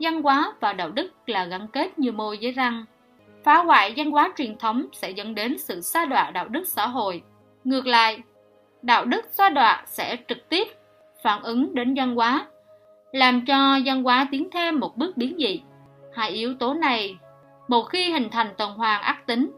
Văn 0.00 0.22
hóa 0.22 0.52
và 0.60 0.72
đạo 0.72 0.90
đức 0.90 1.12
là 1.26 1.44
gắn 1.44 1.68
kết 1.68 1.98
như 1.98 2.12
môi 2.12 2.38
với 2.42 2.52
răng. 2.52 2.84
Phá 3.44 3.56
hoại 3.56 3.94
văn 3.96 4.10
hóa 4.10 4.32
truyền 4.36 4.58
thống 4.58 4.86
sẽ 4.92 5.10
dẫn 5.10 5.34
đến 5.34 5.58
sự 5.58 5.80
xa 5.80 6.04
đọa 6.04 6.30
đạo 6.30 6.48
đức 6.48 6.64
xã 6.66 6.86
hội. 6.86 7.22
Ngược 7.64 7.86
lại, 7.86 8.22
đạo 8.82 9.04
đức 9.04 9.24
xa 9.30 9.48
đọa 9.48 9.82
sẽ 9.86 10.16
trực 10.28 10.48
tiếp 10.48 10.68
phản 11.22 11.42
ứng 11.42 11.74
đến 11.74 11.94
văn 11.94 12.14
hóa 12.14 12.46
làm 13.12 13.44
cho 13.46 13.78
văn 13.84 14.02
hóa 14.02 14.28
tiến 14.30 14.48
thêm 14.52 14.80
một 14.80 14.96
bước 14.96 15.16
biến 15.16 15.36
dị. 15.38 15.60
Hai 16.14 16.30
yếu 16.30 16.54
tố 16.54 16.74
này, 16.74 17.16
một 17.68 17.82
khi 17.82 18.10
hình 18.12 18.28
thành 18.30 18.54
tuần 18.58 18.72
hoàn 18.72 19.02
ác 19.02 19.26
tính, 19.26 19.50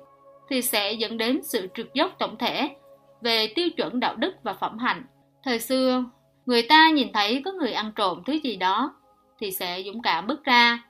thì 0.49 0.63
sẽ 0.63 0.93
dẫn 0.93 1.19
đến 1.19 1.41
sự 1.43 1.69
trượt 1.75 1.87
dốc 1.95 2.13
tổng 2.19 2.37
thể 2.37 2.77
về 3.21 3.53
tiêu 3.55 3.71
chuẩn 3.71 4.01
đạo 4.01 4.17
đức 4.17 4.35
và 4.43 4.53
phẩm 4.53 4.79
hạnh. 4.79 5.05
Thời 5.45 5.59
xưa, 5.59 6.05
người 6.47 6.63
ta 6.63 6.91
nhìn 6.91 7.13
thấy 7.13 7.43
có 7.45 7.53
người 7.53 7.73
ăn 7.73 7.93
trộm 7.97 8.23
thứ 8.27 8.33
gì 8.33 8.57
đó, 8.57 8.95
thì 9.41 9.51
sẽ 9.51 9.83
dũng 9.87 10.03
cảm 10.03 10.27
bước 10.27 10.45
ra. 10.45 10.83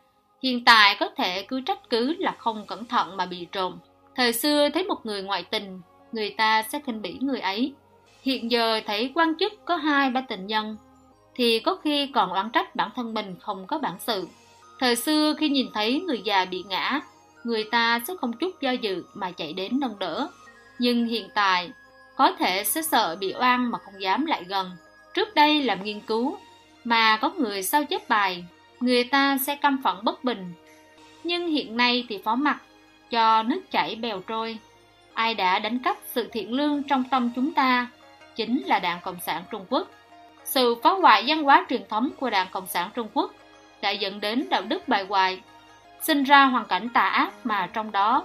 Hiện 0.43 0.65
tại 0.65 0.97
có 1.01 1.09
thể 1.17 1.43
cứ 1.43 1.61
trách 1.61 1.91
cứ 1.91 2.15
là 2.19 2.35
không 2.39 2.67
cẩn 2.67 2.85
thận 2.85 3.17
mà 3.17 3.27
bị 3.27 3.47
trộm. 3.53 3.79
Thời 4.15 4.33
xưa 4.33 4.69
thấy 4.69 4.85
một 4.85 5.07
người 5.07 5.23
ngoại 5.23 5.43
tình, 5.43 5.81
người 6.13 6.31
ta 6.31 6.63
sẽ 6.63 6.81
khinh 6.87 7.03
bỉ 7.03 7.19
người 7.21 7.41
ấy. 7.41 7.73
Hiện 8.23 8.51
giờ 8.51 8.81
thấy 8.87 9.13
quan 9.15 9.35
chức 9.39 9.53
có 9.65 9.77
hai 9.77 10.11
ba 10.11 10.21
tình 10.21 10.47
nhân, 10.47 10.77
thì 11.39 11.61
có 11.61 11.77
khi 11.85 12.07
còn 12.07 12.33
oán 12.33 12.51
trách 12.51 12.77
bản 12.77 12.91
thân 12.97 13.15
mình 13.15 13.37
không 13.41 13.67
có 13.67 13.79
bản 13.79 13.95
sự. 13.99 14.29
Thời 14.81 14.97
xưa 14.97 15.35
khi 15.39 15.49
nhìn 15.49 15.67
thấy 15.75 16.01
người 16.01 16.21
già 16.25 16.45
bị 16.45 16.65
ngã, 16.69 17.01
người 17.45 17.65
ta 17.65 18.01
sẽ 18.09 18.15
không 18.21 18.33
chút 18.33 18.61
do 18.61 18.71
dự 18.71 19.05
mà 19.15 19.31
chạy 19.31 19.53
đến 19.53 19.81
nâng 19.81 19.99
đỡ. 19.99 20.29
Nhưng 20.79 21.07
hiện 21.07 21.29
tại, 21.35 21.71
có 22.17 22.33
thể 22.33 22.65
sẽ 22.65 22.83
sợ 22.83 23.17
bị 23.21 23.35
oan 23.41 23.71
mà 23.71 23.79
không 23.79 24.03
dám 24.03 24.27
lại 24.27 24.45
gần. 24.49 24.71
Trước 25.15 25.35
đây 25.35 25.63
làm 25.63 25.85
nghiên 25.85 26.01
cứu, 26.01 26.39
mà 26.85 27.17
có 27.17 27.31
người 27.31 27.63
sao 27.63 27.85
chép 27.85 28.09
bài, 28.09 28.45
người 28.81 29.05
ta 29.05 29.39
sẽ 29.47 29.57
căm 29.57 29.83
phẫn 29.85 29.97
bất 30.03 30.25
bình. 30.25 30.53
Nhưng 31.25 31.49
hiện 31.49 31.77
nay 31.77 32.07
thì 32.09 32.19
phó 32.25 32.35
mặt, 32.35 32.61
cho 33.11 33.43
nước 33.43 33.61
chảy 33.71 33.95
bèo 33.95 34.21
trôi. 34.21 34.59
Ai 35.15 35.35
đã 35.35 35.59
đánh 35.59 35.79
cắp 35.79 35.97
sự 36.15 36.29
thiện 36.33 36.53
lương 36.53 36.83
trong 36.83 37.05
tâm 37.11 37.31
chúng 37.37 37.53
ta, 37.53 37.87
chính 38.37 38.63
là 38.67 38.79
Đảng 38.79 39.01
Cộng 39.05 39.21
sản 39.27 39.43
Trung 39.51 39.65
Quốc. 39.69 39.89
Sự 40.49 40.75
phá 40.83 40.91
hoại 40.91 41.25
văn 41.27 41.43
hóa 41.43 41.67
truyền 41.69 41.83
thống 41.89 42.11
của 42.21 42.31
Đảng 42.31 42.47
Cộng 42.51 42.67
sản 42.67 42.91
Trung 42.95 43.09
Quốc 43.15 43.33
đã 43.83 43.91
dẫn 43.91 44.21
đến 44.21 44.47
đạo 44.51 44.63
đức 44.63 44.89
bại 44.89 45.07
hoại, 45.09 45.43
sinh 46.01 46.23
ra 46.23 46.45
hoàn 46.45 46.67
cảnh 46.67 46.89
tà 46.95 47.01
ác 47.01 47.33
mà 47.45 47.69
trong 47.73 47.93
đó 47.93 48.25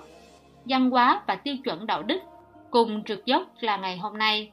văn 0.66 0.90
hóa 0.90 1.22
và 1.28 1.36
tiêu 1.36 1.56
chuẩn 1.64 1.86
đạo 1.86 2.04
đức 2.04 2.20
cùng 2.72 3.04
trượt 3.04 3.26
dốc 3.26 3.44
là 3.60 3.78
ngày 3.78 3.98
hôm 3.98 4.18
nay. 4.18 4.52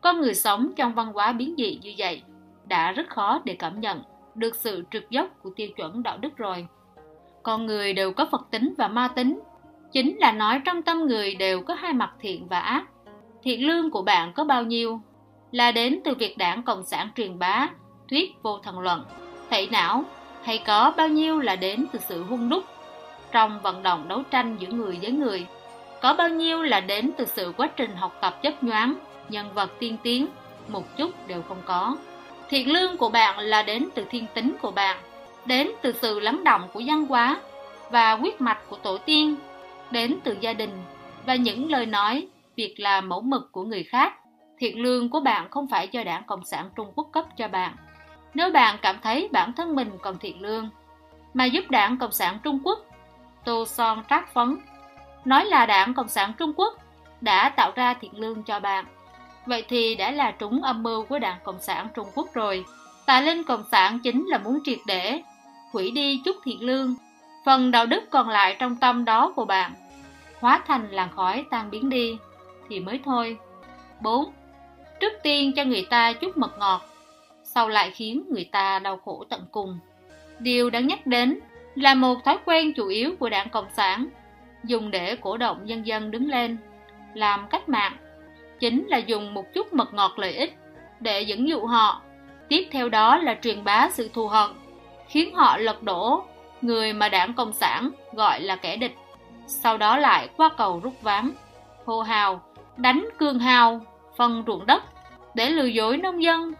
Con 0.00 0.20
người 0.20 0.34
sống 0.34 0.72
trong 0.76 0.94
văn 0.94 1.12
hóa 1.12 1.32
biến 1.32 1.54
dị 1.58 1.78
như 1.82 1.94
vậy 1.98 2.22
đã 2.64 2.92
rất 2.92 3.08
khó 3.08 3.40
để 3.44 3.56
cảm 3.58 3.80
nhận 3.80 4.02
được 4.34 4.56
sự 4.56 4.84
trượt 4.90 5.10
dốc 5.10 5.28
của 5.42 5.50
tiêu 5.56 5.68
chuẩn 5.76 6.02
đạo 6.02 6.18
đức 6.18 6.36
rồi. 6.36 6.66
Con 7.42 7.66
người 7.66 7.92
đều 7.92 8.12
có 8.12 8.26
Phật 8.32 8.46
tính 8.50 8.74
và 8.78 8.88
ma 8.88 9.08
tính, 9.08 9.40
chính 9.92 10.16
là 10.18 10.32
nói 10.32 10.60
trong 10.64 10.82
tâm 10.82 11.06
người 11.06 11.34
đều 11.34 11.62
có 11.62 11.74
hai 11.74 11.92
mặt 11.92 12.12
thiện 12.20 12.46
và 12.48 12.60
ác. 12.60 12.84
Thiện 13.42 13.66
lương 13.66 13.90
của 13.90 14.02
bạn 14.02 14.32
có 14.32 14.44
bao 14.44 14.62
nhiêu 14.62 15.00
là 15.52 15.72
đến 15.72 16.00
từ 16.04 16.14
việc 16.14 16.38
đảng 16.38 16.62
Cộng 16.62 16.84
sản 16.84 17.08
truyền 17.16 17.38
bá, 17.38 17.68
thuyết 18.10 18.42
vô 18.42 18.58
thần 18.58 18.78
luận, 18.78 19.04
thể 19.50 19.68
não, 19.70 20.04
hay 20.42 20.62
có 20.66 20.92
bao 20.96 21.08
nhiêu 21.08 21.40
là 21.40 21.56
đến 21.56 21.86
từ 21.92 21.98
sự 22.08 22.24
hung 22.24 22.48
đúc 22.48 22.64
trong 23.32 23.60
vận 23.62 23.82
động 23.82 24.08
đấu 24.08 24.22
tranh 24.30 24.56
giữa 24.58 24.68
người 24.68 24.98
với 25.02 25.10
người, 25.10 25.46
có 26.02 26.14
bao 26.14 26.28
nhiêu 26.28 26.62
là 26.62 26.80
đến 26.80 27.10
từ 27.16 27.24
sự 27.24 27.52
quá 27.56 27.68
trình 27.76 27.96
học 27.96 28.18
tập 28.20 28.42
chấp 28.42 28.62
nhoáng, 28.62 28.94
nhân 29.28 29.46
vật 29.54 29.70
tiên 29.78 29.96
tiến, 30.02 30.26
một 30.68 30.96
chút 30.96 31.28
đều 31.28 31.42
không 31.42 31.62
có. 31.64 31.96
Thiện 32.48 32.72
lương 32.72 32.96
của 32.96 33.08
bạn 33.08 33.38
là 33.38 33.62
đến 33.62 33.88
từ 33.94 34.04
thiên 34.10 34.26
tính 34.34 34.56
của 34.62 34.70
bạn, 34.70 34.98
đến 35.46 35.70
từ 35.82 35.92
sự 35.92 36.20
lắng 36.20 36.44
động 36.44 36.62
của 36.72 36.82
văn 36.86 37.06
hóa 37.06 37.40
và 37.90 38.12
huyết 38.12 38.40
mạch 38.40 38.58
của 38.68 38.76
tổ 38.76 38.98
tiên, 38.98 39.36
đến 39.90 40.18
từ 40.24 40.36
gia 40.40 40.52
đình 40.52 40.70
và 41.26 41.34
những 41.34 41.70
lời 41.70 41.86
nói, 41.86 42.26
việc 42.56 42.74
làm 42.78 43.08
mẫu 43.08 43.20
mực 43.20 43.52
của 43.52 43.62
người 43.62 43.82
khác 43.82 44.14
thiện 44.58 44.82
lương 44.82 45.10
của 45.10 45.20
bạn 45.20 45.50
không 45.50 45.68
phải 45.68 45.88
do 45.88 46.04
đảng 46.04 46.24
Cộng 46.24 46.44
sản 46.44 46.70
Trung 46.76 46.92
Quốc 46.94 47.08
cấp 47.12 47.24
cho 47.36 47.48
bạn. 47.48 47.76
Nếu 48.34 48.50
bạn 48.50 48.78
cảm 48.82 48.98
thấy 49.02 49.28
bản 49.32 49.52
thân 49.52 49.76
mình 49.76 49.90
còn 50.02 50.18
thiện 50.18 50.42
lương, 50.42 50.68
mà 51.34 51.44
giúp 51.44 51.70
đảng 51.70 51.98
Cộng 51.98 52.12
sản 52.12 52.38
Trung 52.42 52.58
Quốc, 52.64 52.78
tô 53.44 53.64
son 53.66 54.02
trác 54.10 54.34
phấn, 54.34 54.56
nói 55.24 55.44
là 55.44 55.66
đảng 55.66 55.94
Cộng 55.94 56.08
sản 56.08 56.32
Trung 56.38 56.52
Quốc 56.56 56.78
đã 57.20 57.48
tạo 57.48 57.72
ra 57.74 57.94
thiện 57.94 58.20
lương 58.20 58.42
cho 58.42 58.60
bạn, 58.60 58.84
vậy 59.46 59.64
thì 59.68 59.94
đã 59.94 60.10
là 60.10 60.30
trúng 60.30 60.62
âm 60.62 60.82
mưu 60.82 61.04
của 61.04 61.18
đảng 61.18 61.38
Cộng 61.44 61.60
sản 61.60 61.88
Trung 61.94 62.06
Quốc 62.14 62.34
rồi. 62.34 62.64
Tà 63.06 63.20
linh 63.20 63.44
Cộng 63.44 63.64
sản 63.70 63.98
chính 63.98 64.26
là 64.26 64.38
muốn 64.38 64.58
triệt 64.64 64.78
để, 64.86 65.22
hủy 65.72 65.90
đi 65.90 66.22
chút 66.24 66.36
thiện 66.44 66.62
lương, 66.62 66.94
phần 67.44 67.70
đạo 67.70 67.86
đức 67.86 68.10
còn 68.10 68.28
lại 68.28 68.56
trong 68.58 68.76
tâm 68.76 69.04
đó 69.04 69.32
của 69.36 69.44
bạn, 69.44 69.72
hóa 70.40 70.62
thành 70.66 70.90
làn 70.90 71.08
khói 71.16 71.44
tan 71.50 71.70
biến 71.70 71.88
đi, 71.88 72.18
thì 72.68 72.80
mới 72.80 73.00
thôi. 73.04 73.36
4 74.00 74.32
trước 75.02 75.12
tiên 75.22 75.52
cho 75.52 75.64
người 75.64 75.86
ta 75.90 76.12
chút 76.12 76.36
mật 76.36 76.58
ngọt 76.58 76.82
sau 77.44 77.68
lại 77.68 77.90
khiến 77.90 78.24
người 78.30 78.48
ta 78.52 78.78
đau 78.78 78.96
khổ 79.04 79.24
tận 79.28 79.40
cùng 79.50 79.78
điều 80.38 80.70
đáng 80.70 80.86
nhắc 80.86 81.06
đến 81.06 81.38
là 81.74 81.94
một 81.94 82.24
thói 82.24 82.38
quen 82.44 82.72
chủ 82.72 82.88
yếu 82.88 83.14
của 83.18 83.28
đảng 83.28 83.48
cộng 83.48 83.66
sản 83.76 84.06
dùng 84.64 84.90
để 84.90 85.16
cổ 85.16 85.36
động 85.36 85.64
nhân 85.64 85.86
dân 85.86 86.10
đứng 86.10 86.30
lên 86.30 86.58
làm 87.14 87.46
cách 87.50 87.68
mạng 87.68 87.96
chính 88.60 88.86
là 88.86 88.98
dùng 88.98 89.34
một 89.34 89.54
chút 89.54 89.72
mật 89.72 89.94
ngọt 89.94 90.18
lợi 90.18 90.32
ích 90.32 90.56
để 91.00 91.22
dẫn 91.22 91.48
dụ 91.48 91.66
họ. 91.66 92.02
Tiếp 92.48 92.68
theo 92.70 92.88
đó 92.88 93.16
là 93.16 93.36
truyền 93.42 93.64
bá 93.64 93.88
sự 93.90 94.10
thù 94.14 94.28
hận, 94.28 94.50
khiến 95.08 95.34
họ 95.34 95.56
lật 95.56 95.82
đổ 95.82 96.24
người 96.62 96.92
mà 96.92 97.08
đảng 97.08 97.34
Cộng 97.34 97.52
sản 97.52 97.90
gọi 98.12 98.40
là 98.40 98.56
kẻ 98.56 98.76
địch. 98.76 98.96
Sau 99.46 99.78
đó 99.78 99.96
lại 99.96 100.28
qua 100.36 100.50
cầu 100.56 100.80
rút 100.82 101.02
ván, 101.02 101.30
hô 101.84 102.02
hào, 102.02 102.42
đánh 102.76 103.08
cương 103.18 103.38
hào, 103.38 103.80
phân 104.16 104.44
ruộng 104.46 104.66
đất 104.66 104.82
để 105.34 105.50
lừa 105.50 105.64
dối 105.64 105.96
nông 105.96 106.22
dân, 106.22 106.52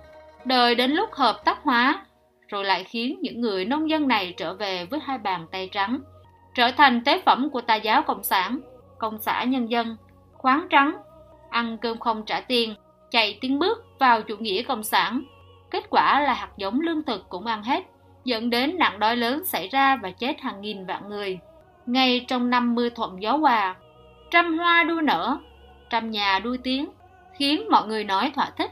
đợi 0.44 0.74
đến 0.74 0.90
lúc 0.90 1.12
hợp 1.12 1.44
tác 1.44 1.62
hóa, 1.62 2.06
rồi 2.48 2.64
lại 2.64 2.84
khiến 2.84 3.18
những 3.20 3.40
người 3.40 3.64
nông 3.64 3.90
dân 3.90 4.08
này 4.08 4.34
trở 4.36 4.54
về 4.54 4.84
với 4.84 5.00
hai 5.02 5.18
bàn 5.18 5.46
tay 5.52 5.68
trắng, 5.72 5.98
trở 6.54 6.70
thành 6.70 7.04
tế 7.04 7.22
phẩm 7.26 7.50
của 7.50 7.60
tà 7.60 7.74
giáo 7.74 8.02
Cộng 8.02 8.22
sản, 8.22 8.60
Công 8.98 9.18
xã 9.18 9.44
Nhân 9.44 9.70
dân, 9.70 9.96
khoáng 10.32 10.66
trắng, 10.70 10.96
ăn 11.50 11.78
cơm 11.78 11.98
không 11.98 12.22
trả 12.26 12.40
tiền, 12.40 12.74
chạy 13.10 13.38
tiến 13.40 13.58
bước 13.58 13.86
vào 13.98 14.22
chủ 14.22 14.36
nghĩa 14.36 14.62
Cộng 14.62 14.82
sản. 14.82 15.22
Kết 15.70 15.90
quả 15.90 16.20
là 16.20 16.34
hạt 16.34 16.50
giống 16.56 16.80
lương 16.80 17.02
thực 17.02 17.28
cũng 17.28 17.46
ăn 17.46 17.62
hết, 17.62 17.84
dẫn 18.24 18.50
đến 18.50 18.78
nạn 18.78 18.98
đói 18.98 19.16
lớn 19.16 19.44
xảy 19.44 19.68
ra 19.68 19.96
và 19.96 20.10
chết 20.10 20.40
hàng 20.40 20.60
nghìn 20.60 20.86
vạn 20.86 21.08
người. 21.08 21.38
Ngay 21.86 22.24
trong 22.28 22.50
năm 22.50 22.74
mưa 22.74 22.88
thuận 22.88 23.22
gió 23.22 23.36
hòa, 23.36 23.76
trăm 24.30 24.58
hoa 24.58 24.84
đua 24.84 25.00
nở, 25.00 25.38
trăm 25.90 26.10
nhà 26.10 26.38
đua 26.38 26.56
tiếng, 26.62 26.86
khiến 27.42 27.64
mọi 27.70 27.88
người 27.88 28.04
nói 28.04 28.32
thỏa 28.34 28.50
thích, 28.56 28.70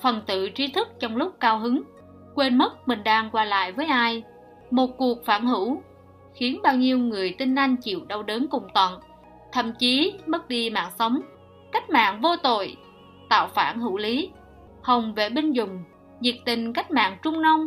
phần 0.00 0.20
tự 0.26 0.48
trí 0.48 0.68
thức 0.68 0.88
trong 0.98 1.16
lúc 1.16 1.40
cao 1.40 1.58
hứng, 1.58 1.82
quên 2.34 2.58
mất 2.58 2.88
mình 2.88 3.04
đang 3.04 3.30
qua 3.30 3.44
lại 3.44 3.72
với 3.72 3.86
ai. 3.86 4.22
Một 4.70 4.86
cuộc 4.98 5.24
phản 5.24 5.46
hữu 5.46 5.82
khiến 6.34 6.60
bao 6.62 6.76
nhiêu 6.76 6.98
người 6.98 7.34
tin 7.38 7.54
anh 7.54 7.76
chịu 7.76 8.00
đau 8.08 8.22
đớn 8.22 8.46
cùng 8.50 8.62
tận, 8.74 9.00
thậm 9.52 9.72
chí 9.78 10.14
mất 10.26 10.48
đi 10.48 10.70
mạng 10.70 10.90
sống. 10.98 11.20
Cách 11.72 11.90
mạng 11.90 12.20
vô 12.20 12.36
tội, 12.36 12.76
tạo 13.28 13.48
phản 13.54 13.80
hữu 13.80 13.96
lý, 13.96 14.30
hồng 14.82 15.14
vệ 15.14 15.28
binh 15.28 15.52
dùng, 15.52 15.84
nhiệt 16.20 16.36
tình 16.44 16.72
cách 16.72 16.90
mạng 16.90 17.18
trung 17.22 17.42
nông, 17.42 17.66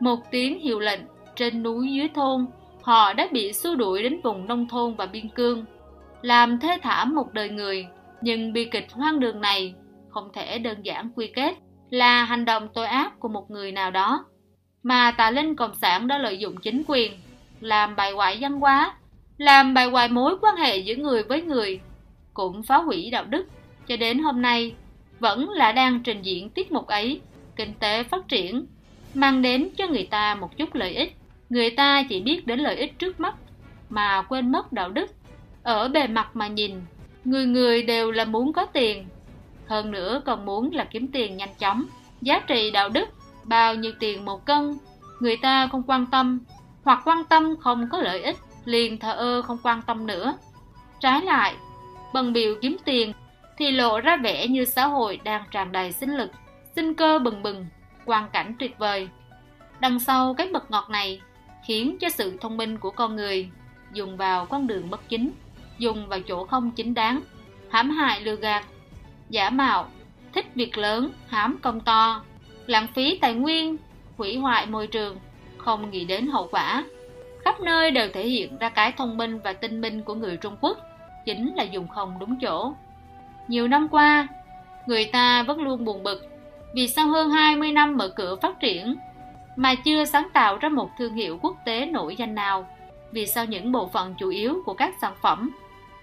một 0.00 0.18
tiếng 0.30 0.58
hiệu 0.60 0.80
lệnh 0.80 1.00
trên 1.36 1.62
núi 1.62 1.92
dưới 1.92 2.08
thôn, 2.14 2.46
họ 2.82 3.12
đã 3.12 3.28
bị 3.32 3.52
xua 3.52 3.74
đuổi 3.74 4.02
đến 4.02 4.20
vùng 4.24 4.46
nông 4.46 4.68
thôn 4.68 4.94
và 4.94 5.06
biên 5.06 5.28
cương, 5.28 5.64
làm 6.22 6.58
thê 6.58 6.78
thảm 6.82 7.14
một 7.14 7.32
đời 7.32 7.48
người. 7.48 7.86
Nhưng 8.20 8.52
bi 8.52 8.64
kịch 8.64 8.92
hoang 8.92 9.20
đường 9.20 9.40
này 9.40 9.74
không 10.12 10.30
thể 10.34 10.58
đơn 10.58 10.82
giản 10.82 11.10
quy 11.16 11.26
kết 11.26 11.54
là 11.90 12.24
hành 12.24 12.44
động 12.44 12.68
tội 12.74 12.86
ác 12.86 13.20
của 13.20 13.28
một 13.28 13.50
người 13.50 13.72
nào 13.72 13.90
đó, 13.90 14.24
mà 14.82 15.10
tà 15.10 15.30
linh 15.30 15.56
cộng 15.56 15.74
sản 15.74 16.08
đã 16.08 16.18
lợi 16.18 16.38
dụng 16.38 16.56
chính 16.56 16.82
quyền, 16.86 17.12
làm 17.60 17.96
bài 17.96 18.12
hoại 18.12 18.38
văn 18.40 18.52
hóa, 18.52 18.94
làm 19.38 19.74
bài 19.74 19.86
hoại 19.86 20.08
mối 20.08 20.36
quan 20.40 20.56
hệ 20.56 20.76
giữa 20.76 20.94
người 20.94 21.22
với 21.22 21.42
người, 21.42 21.80
cũng 22.34 22.62
phá 22.62 22.76
hủy 22.76 23.10
đạo 23.10 23.24
đức, 23.24 23.46
cho 23.86 23.96
đến 23.96 24.18
hôm 24.18 24.42
nay 24.42 24.74
vẫn 25.18 25.50
là 25.50 25.72
đang 25.72 26.02
trình 26.02 26.22
diễn 26.22 26.50
tiết 26.50 26.72
mục 26.72 26.86
ấy, 26.86 27.20
kinh 27.56 27.74
tế 27.74 28.02
phát 28.02 28.28
triển, 28.28 28.66
mang 29.14 29.42
đến 29.42 29.68
cho 29.76 29.86
người 29.86 30.08
ta 30.10 30.34
một 30.34 30.56
chút 30.56 30.74
lợi 30.74 30.94
ích. 30.94 31.16
Người 31.48 31.70
ta 31.70 32.02
chỉ 32.08 32.20
biết 32.20 32.46
đến 32.46 32.60
lợi 32.60 32.76
ích 32.76 32.98
trước 32.98 33.20
mắt, 33.20 33.34
mà 33.88 34.22
quên 34.22 34.52
mất 34.52 34.72
đạo 34.72 34.90
đức. 34.90 35.10
Ở 35.62 35.88
bề 35.88 36.06
mặt 36.06 36.36
mà 36.36 36.48
nhìn, 36.48 36.80
người 37.24 37.46
người 37.46 37.82
đều 37.82 38.10
là 38.10 38.24
muốn 38.24 38.52
có 38.52 38.66
tiền, 38.66 39.06
hơn 39.66 39.90
nữa 39.90 40.22
còn 40.26 40.44
muốn 40.44 40.70
là 40.72 40.84
kiếm 40.84 41.08
tiền 41.12 41.36
nhanh 41.36 41.54
chóng. 41.58 41.84
Giá 42.20 42.38
trị 42.38 42.70
đạo 42.70 42.88
đức, 42.88 43.08
bao 43.44 43.74
nhiêu 43.74 43.92
tiền 43.98 44.24
một 44.24 44.44
cân, 44.44 44.78
người 45.20 45.36
ta 45.36 45.68
không 45.72 45.82
quan 45.86 46.06
tâm, 46.06 46.40
hoặc 46.84 47.02
quan 47.04 47.24
tâm 47.24 47.56
không 47.60 47.88
có 47.90 47.98
lợi 47.98 48.22
ích, 48.22 48.36
liền 48.64 48.98
thờ 48.98 49.12
ơ 49.12 49.42
không 49.42 49.58
quan 49.62 49.82
tâm 49.82 50.06
nữa. 50.06 50.34
Trái 51.00 51.22
lại, 51.22 51.54
bần 52.12 52.32
biểu 52.32 52.54
kiếm 52.62 52.76
tiền 52.84 53.12
thì 53.58 53.70
lộ 53.70 54.00
ra 54.00 54.16
vẻ 54.16 54.48
như 54.48 54.64
xã 54.64 54.86
hội 54.86 55.20
đang 55.24 55.44
tràn 55.50 55.72
đầy 55.72 55.92
sinh 55.92 56.16
lực, 56.16 56.30
sinh 56.76 56.94
cơ 56.94 57.18
bừng 57.18 57.42
bừng, 57.42 57.66
quang 58.04 58.28
cảnh 58.32 58.54
tuyệt 58.58 58.78
vời. 58.78 59.08
Đằng 59.80 60.00
sau 60.00 60.34
cái 60.34 60.46
mật 60.46 60.70
ngọt 60.70 60.90
này 60.90 61.20
khiến 61.66 61.96
cho 62.00 62.08
sự 62.08 62.38
thông 62.40 62.56
minh 62.56 62.78
của 62.78 62.90
con 62.90 63.16
người 63.16 63.50
dùng 63.92 64.16
vào 64.16 64.46
con 64.46 64.66
đường 64.66 64.90
bất 64.90 65.08
chính, 65.08 65.30
dùng 65.78 66.08
vào 66.08 66.20
chỗ 66.20 66.44
không 66.44 66.70
chính 66.70 66.94
đáng, 66.94 67.20
hãm 67.70 67.90
hại 67.90 68.20
lừa 68.20 68.36
gạt, 68.36 68.64
giả 69.32 69.50
mạo, 69.50 69.88
thích 70.32 70.46
việc 70.54 70.78
lớn, 70.78 71.10
hám 71.28 71.58
công 71.62 71.80
to, 71.80 72.22
lãng 72.66 72.86
phí 72.94 73.18
tài 73.20 73.34
nguyên, 73.34 73.76
hủy 74.16 74.36
hoại 74.36 74.66
môi 74.66 74.86
trường, 74.86 75.16
không 75.58 75.90
nghĩ 75.90 76.04
đến 76.04 76.26
hậu 76.26 76.48
quả. 76.50 76.84
Khắp 77.44 77.60
nơi 77.60 77.90
đều 77.90 78.08
thể 78.12 78.28
hiện 78.28 78.58
ra 78.58 78.68
cái 78.68 78.92
thông 78.92 79.16
minh 79.16 79.40
và 79.44 79.52
tinh 79.52 79.80
minh 79.80 80.02
của 80.02 80.14
người 80.14 80.36
Trung 80.36 80.56
Quốc, 80.60 80.78
chính 81.26 81.54
là 81.54 81.62
dùng 81.62 81.88
không 81.88 82.18
đúng 82.20 82.38
chỗ. 82.40 82.72
Nhiều 83.48 83.68
năm 83.68 83.88
qua, 83.88 84.28
người 84.86 85.04
ta 85.04 85.42
vẫn 85.42 85.62
luôn 85.62 85.84
buồn 85.84 86.02
bực 86.02 86.26
vì 86.74 86.88
sau 86.88 87.08
hơn 87.08 87.30
20 87.30 87.72
năm 87.72 87.96
mở 87.96 88.08
cửa 88.08 88.36
phát 88.36 88.60
triển 88.60 88.96
mà 89.56 89.74
chưa 89.74 90.04
sáng 90.04 90.28
tạo 90.32 90.56
ra 90.56 90.68
một 90.68 90.90
thương 90.98 91.14
hiệu 91.14 91.38
quốc 91.42 91.56
tế 91.64 91.86
nổi 91.86 92.16
danh 92.16 92.34
nào. 92.34 92.66
Vì 93.12 93.26
sao 93.26 93.44
những 93.44 93.72
bộ 93.72 93.88
phận 93.88 94.14
chủ 94.18 94.28
yếu 94.28 94.62
của 94.66 94.74
các 94.74 94.94
sản 95.00 95.12
phẩm 95.22 95.50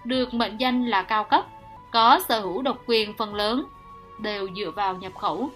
được 0.06 0.34
mệnh 0.34 0.58
danh 0.58 0.86
là 0.86 1.02
cao 1.02 1.24
cấp 1.24 1.46
có 1.92 2.20
sở 2.28 2.40
hữu 2.40 2.62
độc 2.62 2.78
quyền 2.86 3.18
phần 3.18 3.36
lớn 3.36 3.66
đều 4.18 4.48
dựa 4.56 4.72
vào 4.72 4.96
nhập 4.96 5.12
khẩu. 5.16 5.50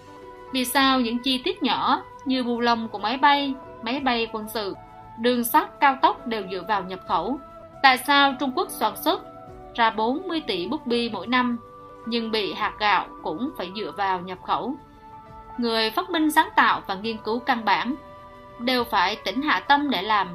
Vì 0.52 0.64
sao 0.64 1.00
những 1.00 1.18
chi 1.18 1.38
tiết 1.38 1.62
nhỏ 1.62 2.02
như 2.24 2.44
bù 2.44 2.60
lông 2.60 2.88
của 2.88 2.98
máy 2.98 3.16
bay, 3.16 3.54
máy 3.82 4.00
bay 4.00 4.28
quân 4.32 4.46
sự, 4.54 4.74
đường 5.18 5.44
sắt 5.44 5.80
cao 5.80 5.96
tốc 6.02 6.26
đều 6.26 6.42
dựa 6.50 6.64
vào 6.68 6.82
nhập 6.82 7.00
khẩu? 7.08 7.38
Tại 7.82 7.98
sao 7.98 8.34
Trung 8.40 8.52
Quốc 8.56 8.68
sản 8.70 8.96
xuất 8.96 9.22
ra 9.74 9.90
40 9.90 10.42
tỷ 10.46 10.68
bút 10.68 10.86
bi 10.86 11.10
mỗi 11.12 11.26
năm 11.26 11.58
nhưng 12.06 12.30
bị 12.30 12.52
hạt 12.52 12.72
gạo 12.78 13.06
cũng 13.22 13.50
phải 13.56 13.70
dựa 13.76 13.92
vào 13.96 14.20
nhập 14.20 14.38
khẩu? 14.42 14.74
Người 15.58 15.90
phát 15.90 16.10
minh 16.10 16.30
sáng 16.30 16.48
tạo 16.56 16.82
và 16.86 16.94
nghiên 16.94 17.16
cứu 17.18 17.38
căn 17.38 17.64
bản 17.64 17.94
đều 18.58 18.84
phải 18.84 19.16
tỉnh 19.16 19.42
hạ 19.42 19.60
tâm 19.60 19.90
để 19.90 20.02
làm, 20.02 20.28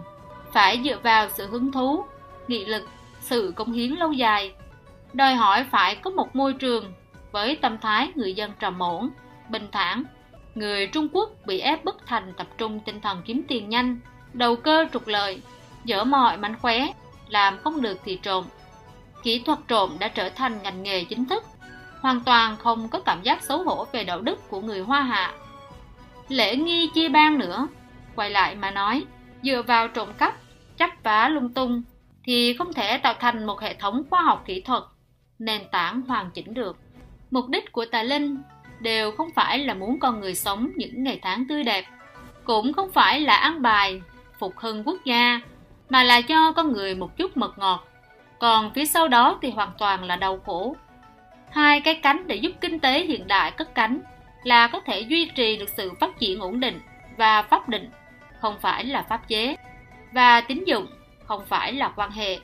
phải 0.51 0.81
dựa 0.83 0.97
vào 1.03 1.29
sự 1.29 1.47
hứng 1.47 1.71
thú, 1.71 2.05
nghị 2.47 2.65
lực, 2.65 2.83
sự 3.19 3.53
công 3.55 3.71
hiến 3.71 3.91
lâu 3.91 4.11
dài 4.11 4.53
đòi 5.13 5.35
hỏi 5.35 5.65
phải 5.71 5.95
có 5.95 6.09
một 6.09 6.35
môi 6.35 6.53
trường 6.53 6.93
với 7.31 7.55
tâm 7.55 7.77
thái 7.77 8.11
người 8.15 8.33
dân 8.33 8.51
trầm 8.59 8.79
ổn, 8.79 9.09
bình 9.49 9.67
thản. 9.71 10.03
Người 10.55 10.87
Trung 10.87 11.07
Quốc 11.13 11.29
bị 11.45 11.59
ép 11.59 11.85
bức 11.85 11.97
thành 12.05 12.33
tập 12.37 12.47
trung 12.57 12.79
tinh 12.85 13.01
thần 13.01 13.21
kiếm 13.25 13.41
tiền 13.47 13.69
nhanh, 13.69 13.99
đầu 14.33 14.55
cơ 14.55 14.85
trục 14.93 15.07
lợi, 15.07 15.41
dở 15.85 16.03
mọi 16.03 16.37
mánh 16.37 16.59
khóe, 16.59 16.87
làm 17.29 17.57
không 17.57 17.81
được 17.81 17.99
thì 18.05 18.19
trộm. 18.23 18.45
Kỹ 19.23 19.39
thuật 19.39 19.59
trộm 19.67 19.97
đã 19.99 20.07
trở 20.07 20.29
thành 20.29 20.59
ngành 20.63 20.83
nghề 20.83 21.03
chính 21.03 21.25
thức, 21.25 21.43
hoàn 22.01 22.21
toàn 22.21 22.57
không 22.57 22.89
có 22.89 22.99
cảm 22.99 23.23
giác 23.23 23.43
xấu 23.43 23.63
hổ 23.63 23.87
về 23.91 24.03
đạo 24.03 24.21
đức 24.21 24.49
của 24.49 24.61
người 24.61 24.81
Hoa 24.81 25.01
Hạ. 25.01 25.33
Lễ 26.27 26.55
nghi 26.55 26.89
chia 26.93 27.09
ban 27.09 27.37
nữa, 27.37 27.67
quay 28.15 28.29
lại 28.29 28.55
mà 28.55 28.71
nói, 28.71 29.05
dựa 29.43 29.61
vào 29.61 29.87
trộm 29.87 30.13
cắp, 30.17 30.35
chấp 30.77 30.89
vá 31.03 31.29
lung 31.29 31.53
tung, 31.53 31.83
thì 32.23 32.53
không 32.53 32.73
thể 32.73 32.97
tạo 32.97 33.13
thành 33.19 33.45
một 33.45 33.61
hệ 33.61 33.73
thống 33.73 34.03
khoa 34.09 34.21
học 34.21 34.43
kỹ 34.45 34.61
thuật 34.61 34.83
nền 35.39 35.61
tảng 35.71 36.01
hoàn 36.01 36.31
chỉnh 36.31 36.53
được. 36.53 36.77
Mục 37.31 37.49
đích 37.49 37.71
của 37.71 37.85
tà 37.85 38.03
linh 38.03 38.37
đều 38.79 39.11
không 39.11 39.29
phải 39.35 39.59
là 39.59 39.73
muốn 39.73 39.99
con 39.99 40.19
người 40.19 40.35
sống 40.35 40.71
những 40.75 41.03
ngày 41.03 41.19
tháng 41.21 41.47
tươi 41.47 41.63
đẹp, 41.63 41.85
cũng 42.43 42.73
không 42.73 42.91
phải 42.91 43.21
là 43.21 43.35
ăn 43.35 43.61
bài, 43.61 44.01
phục 44.39 44.57
hưng 44.57 44.83
quốc 44.83 44.97
gia, 45.05 45.41
mà 45.89 46.03
là 46.03 46.21
cho 46.21 46.51
con 46.51 46.73
người 46.73 46.95
một 46.95 47.17
chút 47.17 47.37
mật 47.37 47.59
ngọt. 47.59 47.87
Còn 48.39 48.71
phía 48.73 48.85
sau 48.85 49.07
đó 49.07 49.39
thì 49.41 49.51
hoàn 49.51 49.71
toàn 49.77 50.03
là 50.03 50.15
đau 50.15 50.39
khổ. 50.45 50.75
Hai 51.51 51.81
cái 51.81 51.95
cánh 51.95 52.27
để 52.27 52.35
giúp 52.35 52.51
kinh 52.61 52.79
tế 52.79 53.05
hiện 53.05 53.27
đại 53.27 53.51
cất 53.51 53.75
cánh 53.75 54.01
là 54.43 54.67
có 54.67 54.79
thể 54.79 54.99
duy 54.99 55.25
trì 55.35 55.57
được 55.57 55.69
sự 55.69 55.91
phát 55.99 56.19
triển 56.19 56.39
ổn 56.39 56.59
định 56.59 56.81
và 57.17 57.41
pháp 57.41 57.69
định, 57.69 57.89
không 58.41 58.55
phải 58.61 58.85
là 58.85 59.01
pháp 59.01 59.27
chế. 59.27 59.55
Và 60.11 60.41
tín 60.41 60.63
dụng 60.63 60.87
không 61.25 61.45
phải 61.45 61.73
là 61.73 61.89
quan 61.95 62.11
hệ 62.11 62.39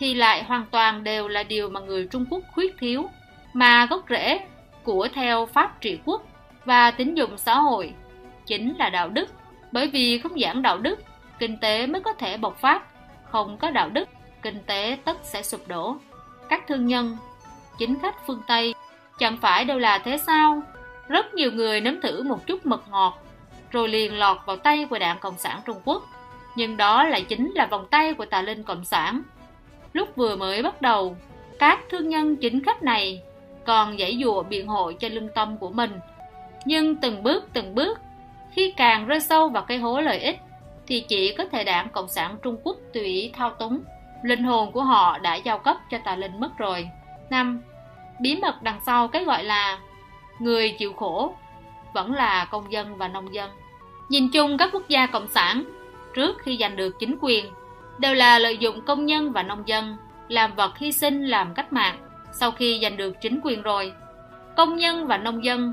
thì 0.00 0.14
lại 0.14 0.44
hoàn 0.44 0.64
toàn 0.70 1.04
đều 1.04 1.28
là 1.28 1.42
điều 1.42 1.68
mà 1.68 1.80
người 1.80 2.08
Trung 2.10 2.24
Quốc 2.30 2.40
khuyết 2.54 2.74
thiếu, 2.78 3.10
mà 3.52 3.86
gốc 3.86 4.04
rễ 4.08 4.40
của 4.82 5.08
theo 5.14 5.46
pháp 5.46 5.80
trị 5.80 5.98
quốc 6.04 6.22
và 6.64 6.90
tín 6.90 7.14
dụng 7.14 7.38
xã 7.38 7.54
hội 7.54 7.92
chính 8.46 8.76
là 8.78 8.90
đạo 8.90 9.08
đức, 9.08 9.28
bởi 9.72 9.86
vì 9.86 10.18
không 10.18 10.40
giảng 10.40 10.62
đạo 10.62 10.78
đức, 10.78 11.02
kinh 11.38 11.58
tế 11.58 11.86
mới 11.86 12.00
có 12.00 12.12
thể 12.12 12.36
bộc 12.36 12.60
phát, 12.60 12.82
không 13.30 13.56
có 13.58 13.70
đạo 13.70 13.90
đức, 13.90 14.08
kinh 14.42 14.58
tế 14.66 14.98
tất 15.04 15.16
sẽ 15.22 15.42
sụp 15.42 15.68
đổ. 15.68 15.96
Các 16.48 16.66
thương 16.68 16.86
nhân, 16.86 17.16
chính 17.78 17.98
khách 18.02 18.26
phương 18.26 18.42
Tây 18.46 18.74
chẳng 19.18 19.36
phải 19.42 19.64
đâu 19.64 19.78
là 19.78 19.98
thế 19.98 20.18
sao? 20.18 20.62
Rất 21.08 21.34
nhiều 21.34 21.52
người 21.52 21.80
nếm 21.80 22.00
thử 22.00 22.22
một 22.22 22.46
chút 22.46 22.66
mật 22.66 22.88
ngọt, 22.90 23.18
rồi 23.70 23.88
liền 23.88 24.18
lọt 24.18 24.36
vào 24.46 24.56
tay 24.56 24.86
của 24.90 24.98
đảng 24.98 25.18
Cộng 25.18 25.38
sản 25.38 25.60
Trung 25.66 25.80
Quốc. 25.84 26.02
Nhưng 26.56 26.76
đó 26.76 27.04
lại 27.04 27.22
chính 27.22 27.52
là 27.54 27.66
vòng 27.66 27.86
tay 27.90 28.14
của 28.14 28.24
tà 28.24 28.42
linh 28.42 28.62
Cộng 28.62 28.84
sản 28.84 29.22
Lúc 29.92 30.08
vừa 30.16 30.36
mới 30.36 30.62
bắt 30.62 30.82
đầu, 30.82 31.16
các 31.58 31.80
thương 31.90 32.08
nhân 32.08 32.36
chính 32.36 32.64
khách 32.64 32.82
này 32.82 33.22
còn 33.64 33.98
dãy 33.98 34.18
dùa 34.22 34.42
biện 34.42 34.66
hộ 34.66 34.92
cho 34.92 35.08
lương 35.08 35.28
tâm 35.28 35.56
của 35.56 35.70
mình. 35.70 35.90
Nhưng 36.64 36.96
từng 36.96 37.22
bước 37.22 37.44
từng 37.52 37.74
bước, 37.74 37.98
khi 38.52 38.72
càng 38.76 39.06
rơi 39.06 39.20
sâu 39.20 39.48
vào 39.48 39.62
cái 39.62 39.78
hố 39.78 40.00
lợi 40.00 40.18
ích, 40.18 40.40
thì 40.86 41.00
chỉ 41.00 41.34
có 41.34 41.44
thể 41.44 41.64
đảng 41.64 41.88
Cộng 41.88 42.08
sản 42.08 42.36
Trung 42.42 42.56
Quốc 42.62 42.76
tùy 42.92 43.02
ý 43.02 43.30
thao 43.34 43.50
túng. 43.50 43.80
Linh 44.22 44.44
hồn 44.44 44.72
của 44.72 44.82
họ 44.82 45.18
đã 45.18 45.34
giao 45.34 45.58
cấp 45.58 45.76
cho 45.90 45.98
tà 46.04 46.16
linh 46.16 46.40
mất 46.40 46.58
rồi. 46.58 46.88
năm 47.30 47.62
Bí 48.20 48.36
mật 48.36 48.62
đằng 48.62 48.80
sau 48.86 49.08
cái 49.08 49.24
gọi 49.24 49.44
là 49.44 49.78
người 50.38 50.70
chịu 50.78 50.92
khổ 50.92 51.34
vẫn 51.94 52.12
là 52.12 52.44
công 52.44 52.72
dân 52.72 52.96
và 52.96 53.08
nông 53.08 53.34
dân. 53.34 53.50
Nhìn 54.08 54.30
chung 54.32 54.58
các 54.58 54.70
quốc 54.72 54.88
gia 54.88 55.06
cộng 55.06 55.28
sản, 55.28 55.64
trước 56.14 56.38
khi 56.38 56.56
giành 56.60 56.76
được 56.76 56.98
chính 56.98 57.16
quyền, 57.20 57.46
đều 58.00 58.14
là 58.14 58.38
lợi 58.38 58.58
dụng 58.58 58.84
công 58.84 59.06
nhân 59.06 59.32
và 59.32 59.42
nông 59.42 59.68
dân 59.68 59.96
làm 60.28 60.54
vật 60.54 60.78
hy 60.78 60.92
sinh 60.92 61.26
làm 61.26 61.54
cách 61.54 61.72
mạng. 61.72 61.98
Sau 62.32 62.50
khi 62.50 62.78
giành 62.82 62.96
được 62.96 63.16
chính 63.20 63.40
quyền 63.42 63.62
rồi, 63.62 63.92
công 64.56 64.76
nhân 64.76 65.06
và 65.06 65.18
nông 65.18 65.44
dân 65.44 65.72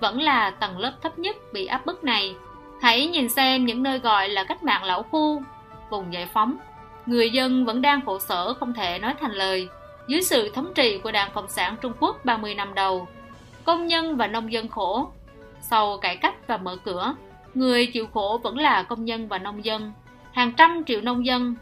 vẫn 0.00 0.22
là 0.22 0.50
tầng 0.50 0.78
lớp 0.78 0.92
thấp 1.02 1.18
nhất 1.18 1.36
bị 1.52 1.66
áp 1.66 1.86
bức 1.86 2.04
này. 2.04 2.34
Hãy 2.82 3.06
nhìn 3.06 3.28
xem 3.28 3.66
những 3.66 3.82
nơi 3.82 3.98
gọi 3.98 4.28
là 4.28 4.44
cách 4.44 4.62
mạng 4.62 4.84
lão 4.84 5.02
khu, 5.02 5.42
vùng 5.90 6.12
giải 6.12 6.26
phóng. 6.32 6.56
Người 7.06 7.30
dân 7.30 7.64
vẫn 7.64 7.82
đang 7.82 8.00
khổ 8.06 8.18
sở 8.18 8.54
không 8.54 8.74
thể 8.74 8.98
nói 8.98 9.14
thành 9.20 9.32
lời. 9.32 9.68
Dưới 10.08 10.22
sự 10.22 10.50
thống 10.54 10.72
trị 10.74 10.98
của 10.98 11.12
Đảng 11.12 11.30
Cộng 11.34 11.48
sản 11.48 11.76
Trung 11.80 11.92
Quốc 12.00 12.24
30 12.24 12.54
năm 12.54 12.74
đầu, 12.74 13.08
công 13.64 13.86
nhân 13.86 14.16
và 14.16 14.26
nông 14.26 14.52
dân 14.52 14.68
khổ. 14.68 15.10
Sau 15.60 15.98
cải 15.98 16.16
cách 16.16 16.46
và 16.46 16.56
mở 16.56 16.76
cửa, 16.84 17.14
người 17.54 17.86
chịu 17.86 18.06
khổ 18.14 18.40
vẫn 18.42 18.58
là 18.58 18.82
công 18.82 19.04
nhân 19.04 19.28
và 19.28 19.38
nông 19.38 19.64
dân. 19.64 19.92
Hàng 20.32 20.52
trăm 20.56 20.84
triệu 20.84 21.00
nông 21.00 21.26
dân, 21.26 21.54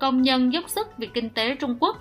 công 0.00 0.22
nhân 0.22 0.52
dốc 0.52 0.68
sức 0.68 0.98
vì 0.98 1.06
kinh 1.14 1.30
tế 1.30 1.54
Trung 1.54 1.76
Quốc 1.80 1.96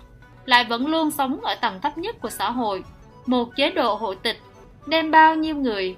lại 0.45 0.63
vẫn 0.63 0.87
luôn 0.87 1.11
sống 1.11 1.39
ở 1.41 1.55
tầng 1.55 1.81
thấp 1.81 1.97
nhất 1.97 2.15
của 2.21 2.29
xã 2.29 2.51
hội. 2.51 2.83
Một 3.25 3.55
chế 3.55 3.69
độ 3.69 3.95
hội 3.95 4.15
tịch 4.15 4.41
đem 4.87 5.11
bao 5.11 5.35
nhiêu 5.35 5.55
người 5.55 5.95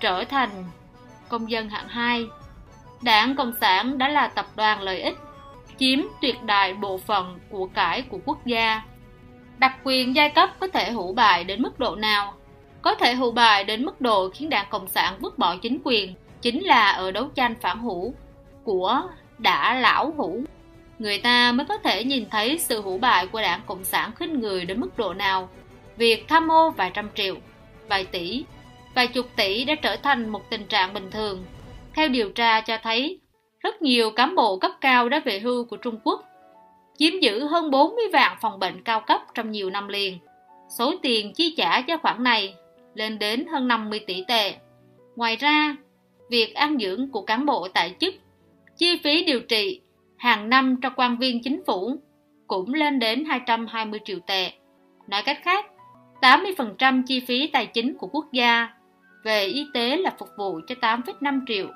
trở 0.00 0.24
thành 0.24 0.50
công 1.28 1.50
dân 1.50 1.68
hạng 1.68 1.88
2. 1.88 2.26
Đảng 3.02 3.36
Cộng 3.36 3.52
sản 3.60 3.98
đã 3.98 4.08
là 4.08 4.28
tập 4.28 4.46
đoàn 4.56 4.82
lợi 4.82 5.00
ích, 5.00 5.18
chiếm 5.78 5.98
tuyệt 6.22 6.42
đại 6.42 6.74
bộ 6.74 6.98
phận 6.98 7.38
của 7.50 7.66
cải 7.66 8.02
của 8.02 8.18
quốc 8.24 8.46
gia. 8.46 8.82
Đặc 9.58 9.76
quyền 9.84 10.16
giai 10.16 10.30
cấp 10.30 10.50
có 10.60 10.68
thể 10.68 10.92
hữu 10.92 11.12
bại 11.12 11.44
đến 11.44 11.62
mức 11.62 11.78
độ 11.78 11.96
nào? 11.96 12.34
Có 12.82 12.94
thể 12.94 13.14
hữu 13.14 13.32
bại 13.32 13.64
đến 13.64 13.84
mức 13.84 14.00
độ 14.00 14.30
khiến 14.34 14.50
Đảng 14.50 14.66
Cộng 14.70 14.88
sản 14.88 15.14
vứt 15.20 15.38
bỏ 15.38 15.56
chính 15.56 15.78
quyền, 15.84 16.14
chính 16.42 16.64
là 16.64 16.90
ở 16.90 17.10
đấu 17.10 17.28
tranh 17.34 17.54
phản 17.60 17.82
hữu 17.82 18.14
của 18.64 19.02
đã 19.38 19.74
lão 19.74 20.12
hữu 20.16 20.42
Người 20.98 21.18
ta 21.18 21.52
mới 21.52 21.66
có 21.66 21.78
thể 21.78 22.04
nhìn 22.04 22.24
thấy 22.30 22.58
sự 22.58 22.80
hủ 22.80 22.98
bại 22.98 23.26
của 23.26 23.40
Đảng 23.40 23.60
Cộng 23.66 23.84
sản 23.84 24.10
khinh 24.16 24.40
người 24.40 24.64
đến 24.64 24.80
mức 24.80 24.98
độ 24.98 25.14
nào. 25.14 25.48
Việc 25.96 26.28
tham 26.28 26.52
ô 26.52 26.70
vài 26.70 26.90
trăm 26.94 27.08
triệu, 27.14 27.34
vài 27.88 28.04
tỷ, 28.04 28.44
vài 28.94 29.06
chục 29.06 29.26
tỷ 29.36 29.64
đã 29.64 29.74
trở 29.74 29.96
thành 29.96 30.28
một 30.28 30.50
tình 30.50 30.66
trạng 30.66 30.94
bình 30.94 31.10
thường. 31.10 31.44
Theo 31.94 32.08
điều 32.08 32.30
tra 32.30 32.60
cho 32.60 32.78
thấy, 32.82 33.20
rất 33.60 33.82
nhiều 33.82 34.10
cán 34.10 34.34
bộ 34.34 34.58
cấp 34.58 34.70
cao 34.80 35.08
đã 35.08 35.20
về 35.24 35.40
hưu 35.40 35.64
của 35.64 35.76
Trung 35.76 36.00
Quốc, 36.04 36.24
chiếm 36.98 37.20
giữ 37.20 37.46
hơn 37.46 37.70
40 37.70 38.04
vạn 38.12 38.38
phòng 38.40 38.58
bệnh 38.58 38.82
cao 38.82 39.00
cấp 39.00 39.20
trong 39.34 39.50
nhiều 39.50 39.70
năm 39.70 39.88
liền. 39.88 40.18
Số 40.78 40.94
tiền 41.02 41.32
chi 41.32 41.54
trả 41.56 41.82
cho 41.82 41.96
khoản 41.96 42.22
này 42.22 42.54
lên 42.94 43.18
đến 43.18 43.46
hơn 43.52 43.68
50 43.68 44.00
tỷ 44.06 44.24
tệ. 44.28 44.54
Ngoài 45.16 45.36
ra, 45.36 45.76
việc 46.30 46.54
ăn 46.54 46.78
dưỡng 46.78 47.10
của 47.10 47.22
cán 47.22 47.46
bộ 47.46 47.68
tại 47.68 47.94
chức, 48.00 48.14
chi 48.76 49.00
phí 49.04 49.24
điều 49.24 49.40
trị 49.40 49.80
hàng 50.18 50.48
năm 50.48 50.76
cho 50.82 50.90
quan 50.90 51.18
viên 51.18 51.42
chính 51.42 51.62
phủ 51.66 51.96
cũng 52.46 52.74
lên 52.74 52.98
đến 52.98 53.24
220 53.24 54.00
triệu 54.04 54.18
tệ. 54.26 54.52
Nói 55.08 55.22
cách 55.22 55.38
khác, 55.42 55.66
80% 56.20 57.02
chi 57.06 57.20
phí 57.20 57.46
tài 57.46 57.66
chính 57.66 57.96
của 57.98 58.06
quốc 58.06 58.26
gia 58.32 58.68
về 59.24 59.44
y 59.44 59.66
tế 59.74 59.96
là 59.96 60.12
phục 60.18 60.28
vụ 60.38 60.60
cho 60.68 60.74
8,5 60.80 61.40
triệu 61.46 61.66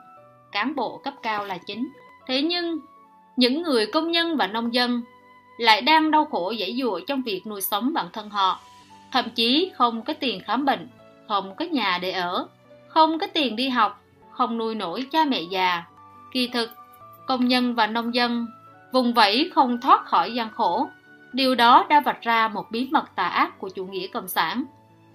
cán 0.52 0.75
bộ 0.75 1.00
cấp 1.04 1.14
cao 1.22 1.44
là 1.44 1.58
chính. 1.66 1.88
Thế 2.26 2.42
nhưng, 2.42 2.78
những 3.37 3.62
người 3.62 3.87
công 3.87 4.11
nhân 4.11 4.37
và 4.37 4.46
nông 4.46 4.75
dân 4.75 5.02
lại 5.58 5.80
đang 5.80 6.11
đau 6.11 6.25
khổ 6.25 6.52
dãy 6.61 6.76
dụa 6.80 7.00
trong 7.06 7.22
việc 7.22 7.46
nuôi 7.46 7.61
sống 7.61 7.92
bản 7.92 8.06
thân 8.12 8.30
họ. 8.30 8.61
Thậm 9.12 9.25
chí 9.34 9.72
không 9.75 10.02
có 10.02 10.12
tiền 10.12 10.40
khám 10.46 10.64
bệnh, 10.64 10.88
không 11.28 11.56
có 11.56 11.64
nhà 11.64 11.99
để 12.02 12.11
ở, 12.11 12.49
không 12.88 13.18
có 13.18 13.26
tiền 13.26 13.56
đi 13.56 13.68
học, 13.68 14.02
không 14.30 14.58
nuôi 14.58 14.75
nổi 14.75 15.06
cha 15.12 15.25
mẹ 15.25 15.40
già. 15.40 15.85
Kỳ 16.33 16.48
thực, 16.48 16.70
công 17.33 17.49
nhân 17.49 17.75
và 17.75 17.87
nông 17.87 18.14
dân 18.14 18.47
vùng 18.92 19.14
vẫy 19.14 19.51
không 19.55 19.81
thoát 19.81 20.05
khỏi 20.05 20.35
gian 20.35 20.51
khổ. 20.51 20.88
Điều 21.33 21.55
đó 21.55 21.87
đã 21.88 22.01
vạch 22.01 22.23
ra 22.23 22.49
một 22.49 22.71
bí 22.71 22.88
mật 22.90 23.05
tà 23.16 23.25
ác 23.25 23.59
của 23.59 23.68
chủ 23.68 23.87
nghĩa 23.87 24.07
cộng 24.07 24.29
sản. 24.29 24.64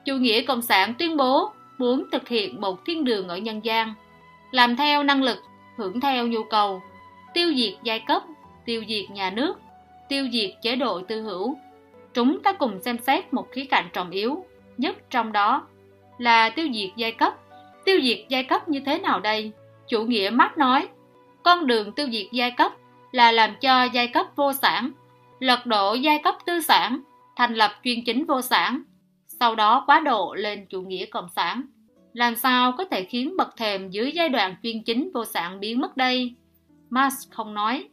Chủ 0.06 0.16
nghĩa 0.16 0.42
cộng 0.42 0.62
sản 0.62 0.94
tuyên 0.94 1.18
bố 1.18 1.52
muốn 1.78 2.04
thực 2.12 2.28
hiện 2.28 2.62
một 2.62 2.86
thiên 2.86 3.04
đường 3.04 3.28
ở 3.28 3.38
nhân 3.38 3.66
gian, 3.66 3.94
làm 4.52 4.76
theo 4.76 5.04
năng 5.04 5.24
lực, 5.24 5.38
hưởng 5.78 6.00
theo 6.00 6.28
nhu 6.28 6.44
cầu, 6.44 6.82
tiêu 7.34 7.54
diệt 7.56 7.74
giai 7.84 8.00
cấp, 8.00 8.24
tiêu 8.66 8.84
diệt 8.90 9.12
nhà 9.12 9.30
nước, 9.30 9.60
tiêu 10.10 10.28
diệt 10.32 10.52
chế 10.62 10.76
độ 10.76 11.02
tư 11.08 11.22
hữu. 11.22 11.58
Chúng 12.14 12.44
ta 12.44 12.54
cùng 12.54 12.82
xem 12.82 12.98
xét 12.98 13.34
một 13.34 13.52
khía 13.52 13.66
cạnh 13.66 13.86
trọng 13.94 14.10
yếu 14.10 14.46
nhất 14.78 14.96
trong 15.10 15.32
đó 15.32 15.68
là 16.18 16.50
tiêu 16.50 16.68
diệt 16.74 16.90
giai 16.96 17.12
cấp. 17.12 17.34
Tiêu 17.86 18.00
diệt 18.04 18.20
giai 18.30 18.44
cấp 18.44 18.70
như 18.70 18.80
thế 18.86 19.00
nào 19.00 19.20
đây? 19.20 19.52
Chủ 19.88 20.04
nghĩa 20.04 20.30
mác 20.34 20.58
nói, 20.58 20.88
con 21.48 21.68
đường 21.68 21.92
tiêu 21.92 22.08
diệt 22.12 22.26
giai 22.32 22.52
cấp 22.52 22.72
là 23.12 23.32
làm 23.32 23.56
cho 23.62 23.84
giai 23.84 24.08
cấp 24.08 24.26
vô 24.36 24.54
sản, 24.54 24.92
lật 25.40 25.66
đổ 25.66 25.94
giai 25.94 26.20
cấp 26.24 26.36
tư 26.46 26.62
sản, 26.62 27.02
thành 27.36 27.54
lập 27.54 27.72
chuyên 27.84 28.04
chính 28.06 28.26
vô 28.26 28.42
sản, 28.42 28.82
sau 29.28 29.56
đó 29.56 29.84
quá 29.88 30.00
độ 30.00 30.36
lên 30.38 30.66
chủ 30.70 30.82
nghĩa 30.82 31.06
cộng 31.06 31.30
sản. 31.36 31.62
Làm 32.14 32.36
sao 32.36 32.72
có 32.72 32.86
thể 32.86 33.04
khiến 33.04 33.38
bậc 33.38 33.58
thềm 33.58 33.90
dưới 33.90 34.12
giai 34.12 34.30
đoạn 34.30 34.56
chuyên 34.64 34.84
chính 34.84 35.12
vô 35.14 35.26
sản 35.26 35.60
biến 35.60 35.82
mất 35.82 35.98
đây? 35.98 36.36
Marx 36.90 37.16
không 37.32 37.54
nói, 37.54 37.90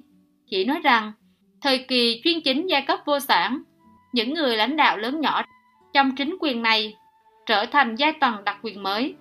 chỉ 0.46 0.64
nói 0.64 0.80
rằng 0.84 1.12
thời 1.60 1.78
kỳ 1.78 2.20
chuyên 2.24 2.40
chính 2.40 2.66
giai 2.66 2.82
cấp 2.82 2.98
vô 3.04 3.20
sản, 3.20 3.62
những 4.12 4.34
người 4.34 4.56
lãnh 4.56 4.76
đạo 4.76 4.96
lớn 4.96 5.20
nhỏ 5.20 5.42
trong 5.92 6.16
chính 6.16 6.36
quyền 6.40 6.62
này 6.62 6.96
trở 7.46 7.66
thành 7.66 7.94
giai 7.96 8.12
tầng 8.12 8.44
đặc 8.44 8.56
quyền 8.62 8.82
mới, 8.82 9.14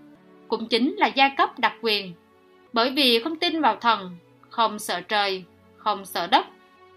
cũng 0.47 0.67
chính 0.67 0.95
là 0.97 1.07
giai 1.07 1.29
cấp 1.37 1.59
đặc 1.59 1.73
quyền. 1.81 2.13
Bởi 2.73 2.89
vì 2.89 3.19
không 3.23 3.35
tin 3.35 3.61
vào 3.61 3.75
thần, 3.75 4.17
không 4.49 4.79
sợ 4.79 5.01
trời, 5.01 5.43
không 5.77 6.05
sợ 6.05 6.27
đất, 6.27 6.45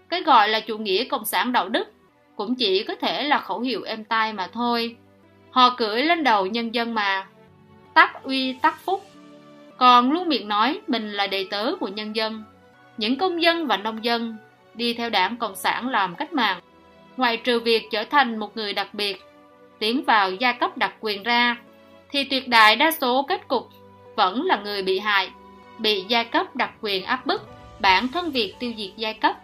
cái 0.09 0.23
gọi 0.23 0.49
là 0.49 0.59
chủ 0.59 0.77
nghĩa 0.77 1.03
cộng 1.03 1.25
sản 1.25 1.51
đạo 1.51 1.69
đức 1.69 1.87
cũng 2.35 2.55
chỉ 2.55 2.83
có 2.83 2.95
thể 2.95 3.23
là 3.23 3.39
khẩu 3.39 3.59
hiệu 3.59 3.83
êm 3.83 4.03
tai 4.03 4.33
mà 4.33 4.47
thôi. 4.53 4.95
Họ 5.51 5.75
cưỡi 5.77 6.03
lên 6.03 6.23
đầu 6.23 6.45
nhân 6.45 6.75
dân 6.75 6.93
mà, 6.93 7.27
tắc 7.93 8.23
uy 8.23 8.53
tắc 8.53 8.81
phúc, 8.85 9.03
còn 9.77 10.11
luôn 10.11 10.29
miệng 10.29 10.47
nói 10.47 10.81
mình 10.87 11.11
là 11.11 11.27
đệ 11.27 11.47
tớ 11.49 11.75
của 11.79 11.87
nhân 11.87 12.15
dân. 12.15 12.43
Những 12.97 13.17
công 13.17 13.41
dân 13.41 13.67
và 13.67 13.77
nông 13.77 14.03
dân 14.03 14.37
đi 14.73 14.93
theo 14.93 15.09
đảng 15.09 15.37
Cộng 15.37 15.55
sản 15.55 15.89
làm 15.89 16.15
cách 16.15 16.33
mạng, 16.33 16.59
ngoài 17.17 17.37
trừ 17.37 17.59
việc 17.59 17.83
trở 17.91 18.03
thành 18.03 18.37
một 18.37 18.57
người 18.57 18.73
đặc 18.73 18.93
biệt, 18.93 19.23
tiến 19.79 20.03
vào 20.03 20.31
gia 20.31 20.51
cấp 20.53 20.77
đặc 20.77 20.93
quyền 20.99 21.23
ra, 21.23 21.57
thì 22.09 22.23
tuyệt 22.23 22.47
đại 22.47 22.75
đa 22.75 22.91
số 22.91 23.25
kết 23.29 23.47
cục 23.47 23.69
vẫn 24.15 24.45
là 24.45 24.57
người 24.57 24.83
bị 24.83 24.99
hại, 24.99 25.31
bị 25.77 26.05
gia 26.07 26.23
cấp 26.23 26.55
đặc 26.55 26.71
quyền 26.81 27.05
áp 27.05 27.25
bức, 27.25 27.49
bản 27.79 28.07
thân 28.07 28.31
việc 28.31 28.55
tiêu 28.59 28.73
diệt 28.77 28.91
gia 28.97 29.13
cấp 29.13 29.35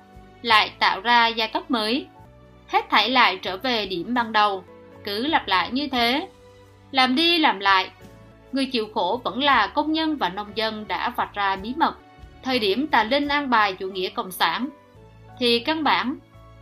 lại 0.41 0.71
tạo 0.79 1.01
ra 1.01 1.27
gia 1.27 1.47
cấp 1.47 1.71
mới. 1.71 2.07
Hết 2.67 2.89
thảy 2.89 3.09
lại 3.09 3.37
trở 3.37 3.57
về 3.57 3.85
điểm 3.85 4.13
ban 4.13 4.31
đầu, 4.31 4.63
cứ 5.03 5.27
lặp 5.27 5.47
lại 5.47 5.69
như 5.71 5.87
thế. 5.87 6.27
Làm 6.91 7.15
đi 7.15 7.39
làm 7.39 7.59
lại, 7.59 7.91
người 8.51 8.65
chịu 8.65 8.87
khổ 8.93 9.21
vẫn 9.23 9.43
là 9.43 9.67
công 9.67 9.91
nhân 9.91 10.15
và 10.15 10.29
nông 10.29 10.51
dân 10.55 10.87
đã 10.87 11.09
vạch 11.09 11.33
ra 11.33 11.55
bí 11.55 11.73
mật. 11.77 11.95
Thời 12.43 12.59
điểm 12.59 12.87
tà 12.87 13.03
linh 13.03 13.27
an 13.27 13.49
bài 13.49 13.73
chủ 13.73 13.87
nghĩa 13.87 14.09
cộng 14.09 14.31
sản, 14.31 14.69
thì 15.39 15.59
căn 15.59 15.83
bản 15.83 16.15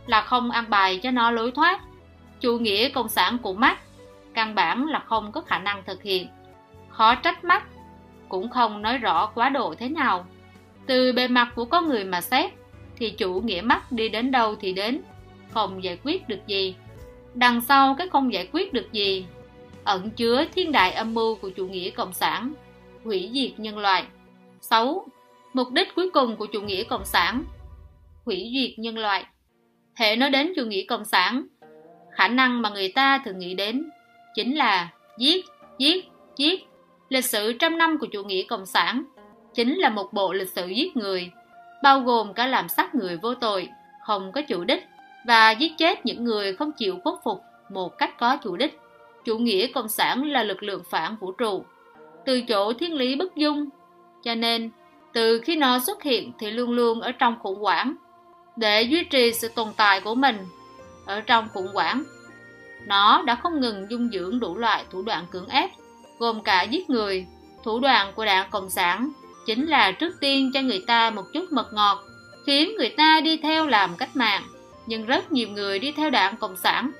là 0.06 0.20
không 0.20 0.50
an 0.50 0.64
bài 0.68 1.00
cho 1.02 1.10
nó 1.10 1.30
lối 1.30 1.50
thoát. 1.50 1.80
Chủ 2.40 2.58
nghĩa 2.58 2.88
cộng 2.88 3.08
sản 3.08 3.38
của 3.38 3.52
mắt 3.52 3.78
căn 4.34 4.54
bản 4.54 4.86
là 4.86 4.98
không 4.98 5.32
có 5.32 5.40
khả 5.40 5.58
năng 5.58 5.82
thực 5.84 6.02
hiện. 6.02 6.28
Khó 6.88 7.14
trách 7.14 7.44
mắt, 7.44 7.64
cũng 8.32 8.50
không 8.50 8.82
nói 8.82 8.98
rõ 8.98 9.26
quá 9.26 9.48
độ 9.48 9.74
thế 9.78 9.88
nào. 9.88 10.26
Từ 10.86 11.12
bề 11.12 11.28
mặt 11.28 11.48
của 11.54 11.64
con 11.64 11.88
người 11.88 12.04
mà 12.04 12.20
xét, 12.20 12.50
thì 12.96 13.10
chủ 13.10 13.40
nghĩa 13.40 13.60
mắt 13.60 13.92
đi 13.92 14.08
đến 14.08 14.30
đâu 14.30 14.56
thì 14.60 14.72
đến, 14.72 15.00
không 15.50 15.84
giải 15.84 15.98
quyết 16.04 16.28
được 16.28 16.46
gì. 16.46 16.74
Đằng 17.34 17.60
sau 17.60 17.94
cái 17.98 18.08
không 18.08 18.32
giải 18.32 18.48
quyết 18.52 18.72
được 18.72 18.92
gì, 18.92 19.26
ẩn 19.84 20.10
chứa 20.10 20.44
thiên 20.54 20.72
đại 20.72 20.92
âm 20.92 21.14
mưu 21.14 21.34
của 21.34 21.50
chủ 21.50 21.66
nghĩa 21.66 21.90
cộng 21.90 22.12
sản, 22.12 22.52
hủy 23.04 23.30
diệt 23.32 23.60
nhân 23.60 23.78
loại. 23.78 24.04
6. 24.60 25.06
Mục 25.52 25.70
đích 25.72 25.94
cuối 25.94 26.10
cùng 26.10 26.36
của 26.36 26.46
chủ 26.46 26.60
nghĩa 26.60 26.84
cộng 26.84 27.04
sản 27.04 27.44
hủy 28.24 28.50
diệt 28.54 28.78
nhân 28.78 28.98
loại. 28.98 29.26
Hệ 29.94 30.16
nói 30.16 30.30
đến 30.30 30.52
chủ 30.56 30.66
nghĩa 30.66 30.84
cộng 30.88 31.04
sản, 31.04 31.46
khả 32.10 32.28
năng 32.28 32.62
mà 32.62 32.70
người 32.70 32.92
ta 32.92 33.18
thường 33.24 33.38
nghĩ 33.38 33.54
đến 33.54 33.90
chính 34.34 34.56
là 34.56 34.88
giết, 35.18 35.44
giết, 35.78 36.04
giết. 36.36 36.71
Lịch 37.12 37.24
sử 37.24 37.52
trăm 37.52 37.78
năm 37.78 37.98
của 37.98 38.06
chủ 38.06 38.22
nghĩa 38.24 38.42
cộng 38.42 38.66
sản 38.66 39.04
chính 39.54 39.78
là 39.78 39.88
một 39.88 40.12
bộ 40.12 40.32
lịch 40.32 40.48
sử 40.48 40.66
giết 40.66 40.96
người, 40.96 41.30
bao 41.82 42.00
gồm 42.00 42.34
cả 42.34 42.46
làm 42.46 42.68
sát 42.68 42.94
người 42.94 43.16
vô 43.16 43.34
tội, 43.34 43.68
không 44.06 44.32
có 44.32 44.42
chủ 44.42 44.64
đích 44.64 44.86
và 45.26 45.50
giết 45.50 45.72
chết 45.78 46.06
những 46.06 46.24
người 46.24 46.56
không 46.56 46.72
chịu 46.72 46.98
khuất 47.04 47.14
phục 47.24 47.42
một 47.70 47.98
cách 47.98 48.18
có 48.18 48.36
chủ 48.36 48.56
đích. 48.56 48.78
Chủ 49.24 49.38
nghĩa 49.38 49.66
cộng 49.66 49.88
sản 49.88 50.30
là 50.30 50.42
lực 50.42 50.62
lượng 50.62 50.82
phản 50.90 51.16
vũ 51.20 51.32
trụ, 51.32 51.64
từ 52.24 52.40
chỗ 52.40 52.72
thiên 52.72 52.94
lý 52.94 53.16
bất 53.16 53.36
dung, 53.36 53.68
cho 54.22 54.34
nên 54.34 54.70
từ 55.12 55.40
khi 55.40 55.56
nó 55.56 55.78
xuất 55.78 56.02
hiện 56.02 56.32
thì 56.38 56.50
luôn 56.50 56.70
luôn 56.70 57.00
ở 57.00 57.12
trong 57.12 57.36
khủng 57.42 57.60
hoảng 57.60 57.94
để 58.56 58.82
duy 58.82 59.04
trì 59.04 59.32
sự 59.32 59.48
tồn 59.48 59.68
tại 59.76 60.00
của 60.00 60.14
mình 60.14 60.36
ở 61.06 61.20
trong 61.20 61.48
khủng 61.52 61.68
hoảng. 61.74 62.02
Nó 62.86 63.22
đã 63.22 63.34
không 63.34 63.60
ngừng 63.60 63.86
dung 63.90 64.10
dưỡng 64.12 64.40
đủ 64.40 64.56
loại 64.56 64.84
thủ 64.90 65.02
đoạn 65.02 65.26
cưỡng 65.30 65.48
ép, 65.48 65.70
gồm 66.22 66.42
cả 66.42 66.62
giết 66.62 66.90
người, 66.90 67.26
Thủ 67.64 67.80
đoạn 67.80 68.12
của 68.16 68.24
đảng 68.24 68.50
Cộng 68.50 68.70
sản 68.70 69.12
chính 69.46 69.66
là 69.66 69.92
trước 69.92 70.14
tiên 70.20 70.50
cho 70.54 70.60
người 70.60 70.84
ta 70.86 71.10
một 71.10 71.22
chút 71.32 71.52
mật 71.52 71.72
ngọt, 71.72 71.98
khiến 72.46 72.76
người 72.76 72.90
ta 72.90 73.20
đi 73.24 73.36
theo 73.36 73.66
làm 73.66 73.96
cách 73.98 74.16
mạng. 74.16 74.42
Nhưng 74.86 75.06
rất 75.06 75.32
nhiều 75.32 75.48
người 75.48 75.78
đi 75.78 75.92
theo 75.92 76.10
đảng 76.10 76.36
Cộng 76.36 76.56
sản 76.56 76.90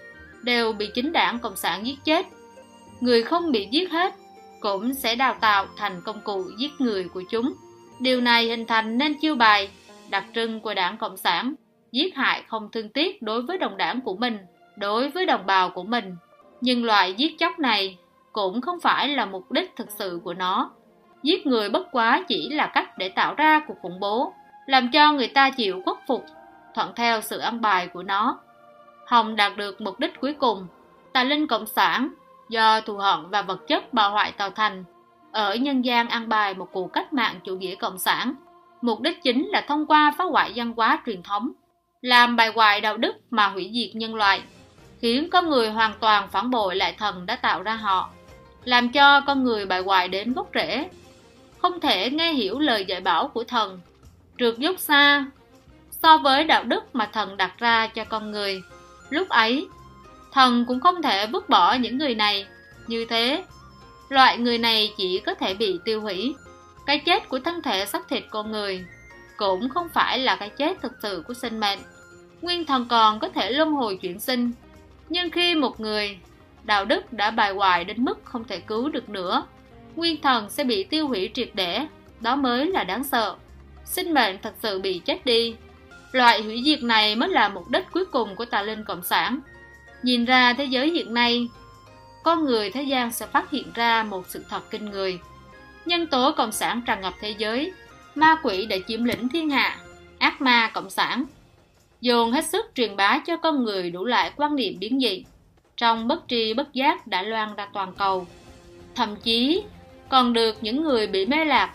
đều 0.42 0.72
bị 0.72 0.90
chính 0.94 1.12
đảng 1.12 1.38
Cộng 1.38 1.56
sản 1.56 1.86
giết 1.86 1.98
chết. 2.04 2.26
Người 3.00 3.22
không 3.22 3.52
bị 3.52 3.68
giết 3.70 3.90
hết 3.90 4.14
cũng 4.60 4.94
sẽ 4.94 5.16
đào 5.16 5.34
tạo 5.40 5.66
thành 5.76 6.00
công 6.04 6.20
cụ 6.20 6.44
giết 6.58 6.70
người 6.78 7.08
của 7.08 7.22
chúng. 7.30 7.54
Điều 8.00 8.20
này 8.20 8.46
hình 8.46 8.66
thành 8.66 8.98
nên 8.98 9.14
chiêu 9.20 9.34
bài 9.34 9.70
đặc 10.10 10.24
trưng 10.34 10.60
của 10.60 10.74
đảng 10.74 10.96
Cộng 10.96 11.16
sản, 11.16 11.54
giết 11.92 12.16
hại 12.16 12.42
không 12.48 12.68
thương 12.72 12.88
tiếc 12.88 13.22
đối 13.22 13.42
với 13.42 13.58
đồng 13.58 13.76
đảng 13.76 14.00
của 14.00 14.16
mình, 14.16 14.38
đối 14.76 15.08
với 15.08 15.26
đồng 15.26 15.46
bào 15.46 15.70
của 15.70 15.84
mình. 15.84 16.16
Nhưng 16.60 16.84
loại 16.84 17.14
giết 17.14 17.38
chóc 17.38 17.58
này 17.58 17.98
cũng 18.32 18.60
không 18.60 18.80
phải 18.80 19.08
là 19.08 19.26
mục 19.26 19.52
đích 19.52 19.76
thực 19.76 19.90
sự 19.90 20.20
của 20.24 20.34
nó. 20.34 20.70
Giết 21.22 21.46
người 21.46 21.68
bất 21.68 21.92
quá 21.92 22.24
chỉ 22.28 22.48
là 22.50 22.66
cách 22.66 22.98
để 22.98 23.08
tạo 23.08 23.34
ra 23.34 23.60
cuộc 23.68 23.74
khủng 23.82 24.00
bố, 24.00 24.32
làm 24.66 24.90
cho 24.92 25.12
người 25.12 25.28
ta 25.28 25.50
chịu 25.50 25.82
khuất 25.84 25.96
phục, 26.08 26.24
thuận 26.74 26.92
theo 26.96 27.20
sự 27.20 27.38
ăn 27.38 27.60
bài 27.60 27.86
của 27.86 28.02
nó. 28.02 28.38
Hồng 29.06 29.36
đạt 29.36 29.56
được 29.56 29.80
mục 29.80 30.00
đích 30.00 30.20
cuối 30.20 30.34
cùng, 30.34 30.66
tà 31.12 31.24
linh 31.24 31.46
cộng 31.46 31.66
sản 31.66 32.14
do 32.48 32.80
thù 32.80 32.96
hận 32.96 33.30
và 33.30 33.42
vật 33.42 33.68
chất 33.68 33.94
bạo 33.94 34.10
hoại 34.10 34.32
tạo 34.32 34.50
thành, 34.50 34.84
ở 35.32 35.54
nhân 35.54 35.84
gian 35.84 36.08
ăn 36.08 36.28
bài 36.28 36.54
một 36.54 36.68
cuộc 36.72 36.92
cách 36.92 37.12
mạng 37.12 37.34
chủ 37.44 37.56
nghĩa 37.56 37.74
cộng 37.74 37.98
sản. 37.98 38.34
Mục 38.80 39.00
đích 39.00 39.22
chính 39.22 39.48
là 39.48 39.64
thông 39.68 39.86
qua 39.86 40.14
phá 40.18 40.24
hoại 40.24 40.52
văn 40.54 40.72
hóa 40.76 41.02
truyền 41.06 41.22
thống, 41.22 41.52
làm 42.00 42.36
bài 42.36 42.52
hoại 42.54 42.80
đạo 42.80 42.96
đức 42.96 43.16
mà 43.30 43.48
hủy 43.48 43.70
diệt 43.74 43.96
nhân 43.96 44.14
loại, 44.14 44.42
khiến 45.00 45.30
con 45.30 45.50
người 45.50 45.70
hoàn 45.70 45.92
toàn 46.00 46.28
phản 46.28 46.50
bội 46.50 46.76
lại 46.76 46.94
thần 46.98 47.26
đã 47.26 47.36
tạo 47.36 47.62
ra 47.62 47.74
họ, 47.74 48.10
làm 48.64 48.92
cho 48.92 49.20
con 49.20 49.44
người 49.44 49.66
bại 49.66 49.80
hoại 49.80 50.08
đến 50.08 50.32
gốc 50.32 50.50
rễ, 50.54 50.88
không 51.58 51.80
thể 51.80 52.10
nghe 52.10 52.32
hiểu 52.32 52.58
lời 52.58 52.84
dạy 52.84 53.00
bảo 53.00 53.28
của 53.28 53.44
thần, 53.44 53.80
trượt 54.38 54.58
dốc 54.58 54.78
xa 54.78 55.24
so 56.02 56.18
với 56.18 56.44
đạo 56.44 56.64
đức 56.64 56.94
mà 56.94 57.06
thần 57.12 57.36
đặt 57.36 57.58
ra 57.58 57.86
cho 57.86 58.04
con 58.04 58.30
người. 58.30 58.62
Lúc 59.10 59.28
ấy, 59.28 59.66
thần 60.32 60.64
cũng 60.68 60.80
không 60.80 61.02
thể 61.02 61.26
vứt 61.26 61.48
bỏ 61.48 61.74
những 61.74 61.98
người 61.98 62.14
này. 62.14 62.46
Như 62.86 63.04
thế, 63.04 63.44
loại 64.08 64.38
người 64.38 64.58
này 64.58 64.92
chỉ 64.96 65.18
có 65.26 65.34
thể 65.34 65.54
bị 65.54 65.78
tiêu 65.84 66.00
hủy. 66.00 66.34
Cái 66.86 66.98
chết 66.98 67.28
của 67.28 67.38
thân 67.38 67.62
thể 67.62 67.86
xác 67.86 68.08
thịt 68.08 68.22
con 68.30 68.52
người 68.52 68.84
cũng 69.36 69.68
không 69.68 69.88
phải 69.88 70.18
là 70.18 70.36
cái 70.36 70.48
chết 70.48 70.82
thực 70.82 70.92
sự 71.02 71.24
của 71.28 71.34
sinh 71.34 71.60
mệnh. 71.60 71.78
Nguyên 72.42 72.64
thần 72.64 72.86
còn 72.88 73.18
có 73.18 73.28
thể 73.28 73.50
luân 73.50 73.72
hồi 73.72 73.98
chuyển 74.02 74.20
sinh. 74.20 74.52
Nhưng 75.08 75.30
khi 75.30 75.54
một 75.54 75.80
người 75.80 76.18
đạo 76.64 76.84
đức 76.84 77.12
đã 77.12 77.30
bài 77.30 77.52
hoài 77.52 77.84
đến 77.84 78.04
mức 78.04 78.20
không 78.24 78.44
thể 78.44 78.60
cứu 78.60 78.88
được 78.88 79.08
nữa, 79.08 79.46
nguyên 79.96 80.20
thần 80.20 80.50
sẽ 80.50 80.64
bị 80.64 80.84
tiêu 80.84 81.08
hủy 81.08 81.30
triệt 81.34 81.50
để, 81.54 81.86
đó 82.20 82.36
mới 82.36 82.66
là 82.66 82.84
đáng 82.84 83.04
sợ. 83.04 83.36
Sinh 83.84 84.14
mệnh 84.14 84.38
thật 84.42 84.54
sự 84.62 84.80
bị 84.80 84.98
chết 84.98 85.24
đi. 85.24 85.56
Loại 86.12 86.42
hủy 86.42 86.62
diệt 86.64 86.82
này 86.82 87.16
mới 87.16 87.28
là 87.28 87.48
mục 87.48 87.70
đích 87.70 87.84
cuối 87.92 88.04
cùng 88.04 88.36
của 88.36 88.44
tà 88.44 88.62
linh 88.62 88.84
cộng 88.84 89.02
sản. 89.02 89.40
Nhìn 90.02 90.24
ra 90.24 90.52
thế 90.52 90.64
giới 90.64 90.90
hiện 90.90 91.14
nay, 91.14 91.48
con 92.22 92.44
người 92.44 92.70
thế 92.70 92.82
gian 92.82 93.12
sẽ 93.12 93.26
phát 93.26 93.50
hiện 93.50 93.72
ra 93.74 94.02
một 94.02 94.26
sự 94.28 94.44
thật 94.48 94.70
kinh 94.70 94.90
người. 94.90 95.18
Nhân 95.84 96.06
tố 96.06 96.32
cộng 96.32 96.52
sản 96.52 96.82
tràn 96.86 97.00
ngập 97.00 97.14
thế 97.20 97.34
giới, 97.38 97.72
ma 98.14 98.36
quỷ 98.42 98.66
đã 98.66 98.76
chiếm 98.88 99.04
lĩnh 99.04 99.28
thiên 99.28 99.50
hạ, 99.50 99.78
ác 100.18 100.40
ma 100.40 100.70
cộng 100.74 100.90
sản. 100.90 101.24
Dồn 102.00 102.32
hết 102.32 102.44
sức 102.44 102.66
truyền 102.74 102.96
bá 102.96 103.18
cho 103.26 103.36
con 103.36 103.64
người 103.64 103.90
đủ 103.90 104.04
lại 104.04 104.32
quan 104.36 104.56
niệm 104.56 104.78
biến 104.78 105.00
dị, 105.00 105.24
trong 105.76 106.08
bất 106.08 106.22
tri 106.28 106.54
bất 106.54 106.72
giác 106.72 107.06
đã 107.06 107.22
loan 107.22 107.54
ra 107.56 107.68
toàn 107.72 107.92
cầu. 107.98 108.26
Thậm 108.94 109.16
chí 109.16 109.62
còn 110.08 110.32
được 110.32 110.56
những 110.60 110.82
người 110.82 111.06
bị 111.06 111.26
mê 111.26 111.44
lạc, 111.44 111.74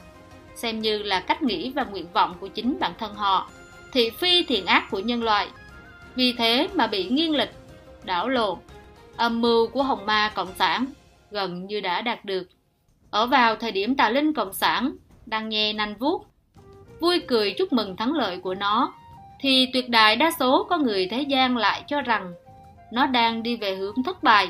xem 0.56 0.80
như 0.80 1.04
là 1.04 1.20
cách 1.20 1.44
nghĩ 1.44 1.72
và 1.76 1.84
nguyện 1.84 2.08
vọng 2.14 2.36
của 2.40 2.48
chính 2.48 2.78
bản 2.80 2.92
thân 3.00 3.16
họ, 3.16 3.50
thị 3.94 4.10
phi 4.10 4.44
thiện 4.44 4.66
ác 4.66 4.88
của 4.92 5.00
nhân 5.00 5.24
loại. 5.24 5.48
Vì 6.16 6.34
thế 6.34 6.68
mà 6.74 6.88
bị 6.88 7.10
nghiêng 7.10 7.36
lịch 7.36 7.52
đảo 8.04 8.30
lộn, 8.30 8.58
âm 9.18 9.42
mưu 9.42 9.68
của 9.68 9.84
hồng 9.84 10.06
ma 10.06 10.32
cộng 10.36 10.54
sản 10.56 10.86
gần 11.32 11.66
như 11.66 11.80
đã 11.80 12.02
đạt 12.02 12.26
được. 12.26 12.48
Ở 13.10 13.26
vào 13.26 13.56
thời 13.56 13.72
điểm 13.72 13.96
tà 13.96 14.10
linh 14.10 14.34
cộng 14.34 14.54
sản 14.54 14.96
đang 15.26 15.50
nghe 15.50 15.74
nanh 15.74 15.96
vuốt, 16.00 16.26
vui 17.00 17.20
cười 17.28 17.56
chúc 17.58 17.74
mừng 17.74 17.96
thắng 17.96 18.14
lợi 18.14 18.38
của 18.38 18.56
nó, 18.56 18.94
thì 19.40 19.70
tuyệt 19.74 19.90
đại 19.90 20.16
đa 20.16 20.32
số 20.40 20.64
con 20.70 20.84
người 20.84 21.08
thế 21.12 21.22
gian 21.22 21.58
lại 21.58 21.84
cho 21.88 22.02
rằng 22.02 22.34
nó 22.92 23.06
đang 23.06 23.44
đi 23.44 23.56
về 23.56 23.76
hướng 23.76 24.04
thất 24.04 24.24
bại. 24.24 24.48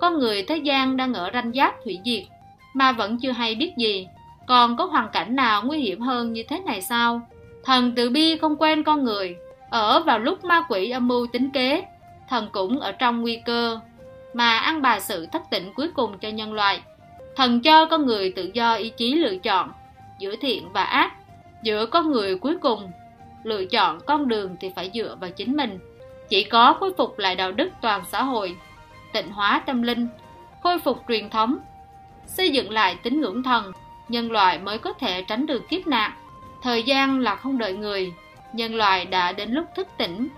Con 0.00 0.18
người 0.18 0.42
thế 0.42 0.56
gian 0.56 0.96
đang 0.96 1.14
ở 1.14 1.30
ranh 1.32 1.52
giáp 1.52 1.74
hủy 1.84 1.98
diệt, 2.04 2.22
mà 2.74 2.92
vẫn 2.92 3.18
chưa 3.22 3.32
hay 3.32 3.54
biết 3.54 3.72
gì. 3.76 4.08
Còn 4.46 4.76
có 4.76 4.84
hoàn 4.84 5.08
cảnh 5.12 5.36
nào 5.36 5.62
nguy 5.64 5.78
hiểm 5.78 6.00
hơn 6.00 6.32
như 6.32 6.42
thế 6.48 6.60
này 6.60 6.82
sao? 6.82 7.20
Thần 7.64 7.92
từ 7.96 8.10
bi 8.10 8.36
không 8.36 8.56
quen 8.56 8.82
con 8.82 9.04
người, 9.04 9.36
ở 9.70 10.00
vào 10.00 10.18
lúc 10.18 10.44
ma 10.44 10.64
quỷ 10.68 10.90
âm 10.90 11.08
mưu 11.08 11.26
tính 11.26 11.50
kế, 11.50 11.84
thần 12.28 12.48
cũng 12.52 12.80
ở 12.80 12.92
trong 12.92 13.20
nguy 13.20 13.42
cơ 13.44 13.80
mà 14.32 14.58
ăn 14.58 14.82
bài 14.82 15.00
sự 15.00 15.26
thất 15.26 15.42
tỉnh 15.50 15.72
cuối 15.76 15.90
cùng 15.94 16.18
cho 16.18 16.28
nhân 16.28 16.52
loại 16.52 16.80
thần 17.36 17.60
cho 17.60 17.86
con 17.86 18.06
người 18.06 18.32
tự 18.32 18.50
do 18.54 18.74
ý 18.74 18.90
chí 18.90 19.14
lựa 19.14 19.36
chọn 19.36 19.72
giữa 20.18 20.36
thiện 20.40 20.72
và 20.72 20.82
ác 20.82 21.12
giữa 21.62 21.86
con 21.86 22.12
người 22.12 22.38
cuối 22.38 22.56
cùng 22.60 22.90
lựa 23.44 23.64
chọn 23.64 24.00
con 24.06 24.28
đường 24.28 24.56
thì 24.60 24.70
phải 24.76 24.90
dựa 24.94 25.16
vào 25.20 25.30
chính 25.30 25.56
mình 25.56 25.78
chỉ 26.30 26.44
có 26.44 26.76
khôi 26.80 26.92
phục 26.98 27.18
lại 27.18 27.36
đạo 27.36 27.52
đức 27.52 27.70
toàn 27.82 28.02
xã 28.08 28.22
hội 28.22 28.56
tịnh 29.12 29.30
hóa 29.30 29.62
tâm 29.66 29.82
linh 29.82 30.08
khôi 30.62 30.78
phục 30.78 31.04
truyền 31.08 31.30
thống 31.30 31.58
xây 32.26 32.50
dựng 32.50 32.70
lại 32.70 32.96
tín 33.02 33.20
ngưỡng 33.20 33.42
thần 33.42 33.72
nhân 34.08 34.32
loại 34.32 34.58
mới 34.58 34.78
có 34.78 34.92
thể 34.92 35.22
tránh 35.22 35.46
được 35.46 35.68
kiếp 35.68 35.86
nạn. 35.86 36.12
Thời 36.62 36.82
gian 36.82 37.20
là 37.20 37.36
không 37.36 37.58
đợi 37.58 37.72
người 37.72 38.12
nhân 38.52 38.74
loại 38.74 39.04
đã 39.04 39.32
đến 39.32 39.50
lúc 39.50 39.66
thức 39.76 39.88
tỉnh. 39.98 40.28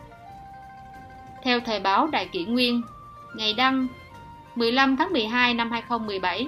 Theo 1.43 1.61
thời 1.61 1.81
báo 1.81 2.07
Đại 2.07 2.29
Kỷ 2.33 2.45
Nguyên, 2.45 2.83
ngày 3.35 3.55
đăng 3.55 3.87
15 4.55 4.97
tháng 4.97 5.13
12 5.13 5.55
năm 5.55 5.71
2017 5.71 6.47